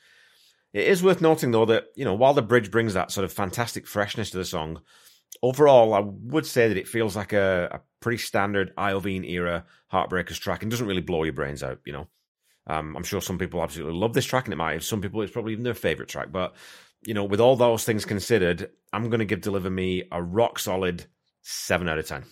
It 0.73 0.87
is 0.87 1.03
worth 1.03 1.21
noting, 1.21 1.51
though, 1.51 1.65
that, 1.65 1.85
you 1.95 2.05
know, 2.05 2.13
while 2.13 2.33
the 2.33 2.41
bridge 2.41 2.71
brings 2.71 2.93
that 2.93 3.11
sort 3.11 3.25
of 3.25 3.33
fantastic 3.33 3.87
freshness 3.87 4.31
to 4.31 4.37
the 4.37 4.45
song, 4.45 4.81
overall, 5.41 5.93
I 5.93 5.99
would 5.99 6.45
say 6.45 6.67
that 6.67 6.77
it 6.77 6.87
feels 6.87 7.15
like 7.15 7.33
a, 7.33 7.69
a 7.71 7.81
pretty 7.99 8.19
standard 8.19 8.75
Iovine 8.75 9.27
era 9.27 9.65
Heartbreakers 9.91 10.39
track 10.39 10.61
and 10.61 10.69
doesn't 10.69 10.85
really 10.87 11.01
blow 11.01 11.23
your 11.23 11.33
brains 11.33 11.63
out, 11.63 11.79
you 11.85 11.93
know. 11.93 12.07
Um, 12.67 12.95
I'm 12.95 13.03
sure 13.03 13.19
some 13.19 13.39
people 13.39 13.63
absolutely 13.63 13.97
love 13.97 14.13
this 14.13 14.25
track, 14.25 14.45
and 14.45 14.53
it 14.53 14.57
might 14.57 14.73
have 14.73 14.83
some 14.83 15.01
people, 15.01 15.23
it's 15.23 15.31
probably 15.31 15.53
even 15.53 15.63
their 15.63 15.73
favorite 15.73 16.09
track. 16.09 16.31
But, 16.31 16.55
you 17.05 17.13
know, 17.13 17.23
with 17.23 17.39
all 17.39 17.55
those 17.55 17.83
things 17.85 18.05
considered, 18.05 18.69
I'm 18.91 19.09
going 19.09 19.19
to 19.19 19.25
give 19.25 19.41
Deliver 19.41 19.69
Me 19.69 20.03
a 20.11 20.21
rock 20.21 20.59
solid 20.59 21.05
7 21.41 21.87
out 21.87 21.97
of 21.97 22.07
10. 22.07 22.25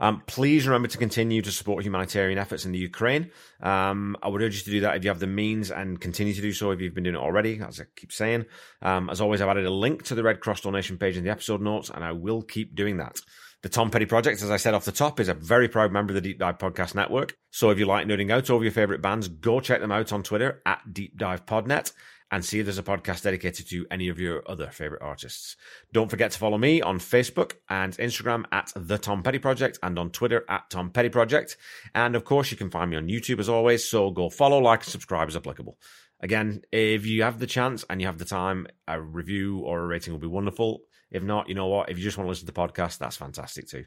Um, 0.00 0.20
please 0.26 0.66
remember 0.66 0.88
to 0.88 0.98
continue 0.98 1.42
to 1.42 1.52
support 1.52 1.84
humanitarian 1.84 2.36
efforts 2.36 2.64
in 2.64 2.72
the 2.72 2.78
Ukraine. 2.78 3.30
Um, 3.62 4.16
I 4.20 4.28
would 4.28 4.42
urge 4.42 4.56
you 4.56 4.62
to 4.62 4.70
do 4.70 4.80
that 4.80 4.96
if 4.96 5.04
you 5.04 5.10
have 5.10 5.20
the 5.20 5.28
means 5.28 5.70
and 5.70 6.00
continue 6.00 6.34
to 6.34 6.40
do 6.40 6.52
so 6.52 6.72
if 6.72 6.80
you've 6.80 6.94
been 6.94 7.04
doing 7.04 7.14
it 7.14 7.20
already, 7.20 7.60
as 7.60 7.80
I 7.80 7.84
keep 7.94 8.10
saying. 8.10 8.46
Um, 8.80 9.08
as 9.10 9.20
always, 9.20 9.40
I've 9.40 9.48
added 9.48 9.64
a 9.64 9.70
link 9.70 10.02
to 10.04 10.16
the 10.16 10.24
Red 10.24 10.40
Cross 10.40 10.62
donation 10.62 10.98
page 10.98 11.16
in 11.16 11.22
the 11.22 11.30
episode 11.30 11.60
notes, 11.60 11.88
and 11.88 12.02
I 12.02 12.10
will 12.10 12.42
keep 12.42 12.74
doing 12.74 12.96
that. 12.96 13.20
The 13.62 13.68
Tom 13.68 13.92
Petty 13.92 14.06
Project, 14.06 14.42
as 14.42 14.50
I 14.50 14.56
said 14.56 14.74
off 14.74 14.84
the 14.84 14.90
top, 14.90 15.20
is 15.20 15.28
a 15.28 15.34
very 15.34 15.68
proud 15.68 15.92
member 15.92 16.10
of 16.10 16.16
the 16.16 16.20
Deep 16.20 16.40
Dive 16.40 16.58
Podcast 16.58 16.96
Network. 16.96 17.36
So 17.52 17.70
if 17.70 17.78
you 17.78 17.86
like 17.86 18.08
nerding 18.08 18.32
out 18.32 18.50
over 18.50 18.64
your 18.64 18.72
favorite 18.72 19.02
bands, 19.02 19.28
go 19.28 19.60
check 19.60 19.80
them 19.80 19.92
out 19.92 20.12
on 20.12 20.24
Twitter 20.24 20.62
at 20.66 20.80
Deep 20.92 21.16
Dive 21.16 21.46
Podnet 21.46 21.92
and 22.32 22.44
see 22.44 22.58
if 22.58 22.66
there's 22.66 22.78
a 22.78 22.82
podcast 22.82 23.22
dedicated 23.22 23.68
to 23.68 23.86
any 23.90 24.08
of 24.08 24.18
your 24.18 24.42
other 24.50 24.68
favorite 24.68 25.02
artists. 25.02 25.54
Don't 25.92 26.10
forget 26.10 26.30
to 26.30 26.38
follow 26.38 26.56
me 26.56 26.80
on 26.80 26.98
Facebook 26.98 27.52
and 27.68 27.92
Instagram 27.98 28.46
at 28.50 28.72
The 28.74 28.96
Tom 28.96 29.22
Petty 29.22 29.38
Project 29.38 29.78
and 29.82 29.98
on 29.98 30.10
Twitter 30.10 30.44
at 30.48 30.70
Tom 30.70 30.90
Petty 30.90 31.10
Project. 31.10 31.58
And 31.94 32.16
of 32.16 32.24
course, 32.24 32.50
you 32.50 32.56
can 32.56 32.70
find 32.70 32.90
me 32.90 32.96
on 32.96 33.08
YouTube 33.08 33.38
as 33.38 33.50
always. 33.50 33.86
So 33.86 34.10
go 34.10 34.30
follow, 34.30 34.58
like, 34.58 34.80
and 34.80 34.88
subscribe 34.88 35.28
as 35.28 35.36
applicable. 35.36 35.78
Again, 36.20 36.62
if 36.72 37.04
you 37.04 37.22
have 37.22 37.38
the 37.38 37.46
chance 37.46 37.84
and 37.90 38.00
you 38.00 38.06
have 38.06 38.18
the 38.18 38.24
time, 38.24 38.66
a 38.88 39.00
review 39.00 39.58
or 39.58 39.80
a 39.80 39.86
rating 39.86 40.14
will 40.14 40.20
be 40.20 40.26
wonderful. 40.26 40.80
If 41.10 41.22
not, 41.22 41.50
you 41.50 41.54
know 41.54 41.66
what? 41.66 41.90
If 41.90 41.98
you 41.98 42.04
just 42.04 42.16
want 42.16 42.26
to 42.26 42.30
listen 42.30 42.46
to 42.46 42.52
the 42.52 42.58
podcast, 42.58 42.96
that's 42.96 43.16
fantastic 43.16 43.68
too. 43.68 43.84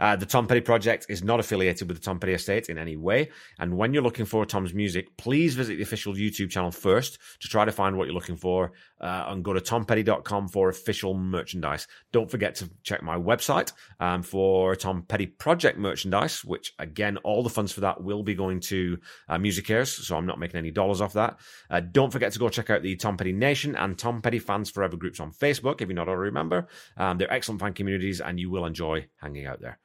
Uh, 0.00 0.16
the 0.16 0.26
Tom 0.26 0.46
Petty 0.46 0.60
Project 0.60 1.06
is 1.08 1.22
not 1.22 1.40
affiliated 1.40 1.88
with 1.88 1.96
the 1.96 2.02
Tom 2.02 2.18
Petty 2.18 2.34
Estate 2.34 2.68
in 2.68 2.78
any 2.78 2.96
way. 2.96 3.30
And 3.58 3.76
when 3.76 3.92
you're 3.92 4.02
looking 4.02 4.24
for 4.24 4.46
Tom's 4.46 4.74
music, 4.74 5.16
please 5.16 5.54
visit 5.54 5.76
the 5.76 5.82
official 5.82 6.14
YouTube 6.14 6.50
channel 6.50 6.70
first 6.70 7.18
to 7.40 7.48
try 7.48 7.64
to 7.64 7.72
find 7.72 7.96
what 7.96 8.06
you're 8.06 8.14
looking 8.14 8.36
for 8.36 8.72
uh, 9.00 9.24
and 9.28 9.44
go 9.44 9.52
to 9.52 9.60
tompetty.com 9.60 10.48
for 10.48 10.68
official 10.68 11.14
merchandise. 11.14 11.86
Don't 12.12 12.30
forget 12.30 12.54
to 12.56 12.70
check 12.82 13.02
my 13.02 13.16
website 13.16 13.72
um, 14.00 14.22
for 14.22 14.76
Tom 14.76 15.02
Petty 15.02 15.26
Project 15.26 15.78
merchandise, 15.78 16.44
which 16.44 16.74
again, 16.78 17.16
all 17.18 17.42
the 17.42 17.50
funds 17.50 17.72
for 17.72 17.80
that 17.80 18.02
will 18.02 18.22
be 18.22 18.34
going 18.34 18.60
to 18.60 18.98
uh, 19.28 19.36
MusiCares. 19.36 19.88
So 19.88 20.16
I'm 20.16 20.26
not 20.26 20.38
making 20.38 20.58
any 20.58 20.70
dollars 20.70 21.00
off 21.00 21.12
that. 21.14 21.38
Uh, 21.70 21.80
don't 21.80 22.12
forget 22.12 22.32
to 22.32 22.38
go 22.38 22.48
check 22.48 22.70
out 22.70 22.82
the 22.82 22.96
Tom 22.96 23.16
Petty 23.16 23.32
Nation 23.32 23.74
and 23.76 23.98
Tom 23.98 24.22
Petty 24.22 24.38
Fans 24.38 24.70
Forever 24.70 24.96
groups 24.96 25.20
on 25.20 25.32
Facebook 25.32 25.80
if 25.80 25.88
you're 25.88 25.96
not 25.96 26.08
already 26.08 26.30
a 26.30 26.32
member. 26.32 26.68
Um, 26.96 27.18
they're 27.18 27.32
excellent 27.32 27.60
fan 27.60 27.72
communities 27.72 28.20
and 28.20 28.38
you 28.38 28.50
will 28.50 28.66
enjoy 28.66 29.06
hanging 29.20 29.46
out 29.46 29.60
there. 29.60 29.78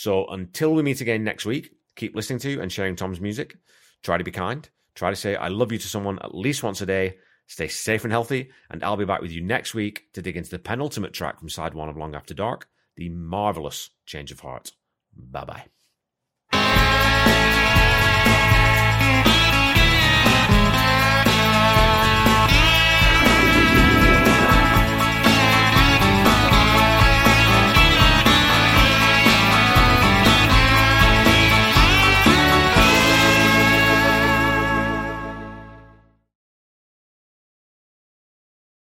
So 0.00 0.24
until 0.28 0.72
we 0.72 0.82
meet 0.82 1.02
again 1.02 1.24
next 1.24 1.44
week, 1.44 1.72
keep 1.94 2.16
listening 2.16 2.38
to 2.38 2.62
and 2.62 2.72
sharing 2.72 2.96
Tom's 2.96 3.20
music. 3.20 3.58
Try 4.02 4.16
to 4.16 4.24
be 4.24 4.30
kind. 4.30 4.66
Try 4.94 5.10
to 5.10 5.14
say 5.14 5.36
I 5.36 5.48
love 5.48 5.72
you 5.72 5.76
to 5.76 5.88
someone 5.88 6.18
at 6.20 6.34
least 6.34 6.62
once 6.62 6.80
a 6.80 6.86
day. 6.86 7.18
Stay 7.48 7.68
safe 7.68 8.02
and 8.04 8.10
healthy, 8.10 8.50
and 8.70 8.82
I'll 8.82 8.96
be 8.96 9.04
back 9.04 9.20
with 9.20 9.30
you 9.30 9.42
next 9.42 9.74
week 9.74 10.04
to 10.14 10.22
dig 10.22 10.38
into 10.38 10.48
the 10.48 10.58
penultimate 10.58 11.12
track 11.12 11.38
from 11.38 11.50
side 11.50 11.74
one 11.74 11.90
of 11.90 11.98
Long 11.98 12.14
After 12.14 12.32
Dark, 12.32 12.66
the 12.96 13.10
marvelous 13.10 13.90
Change 14.06 14.32
of 14.32 14.40
Heart. 14.40 14.72
Bye 15.14 15.44
bye. 15.44 15.64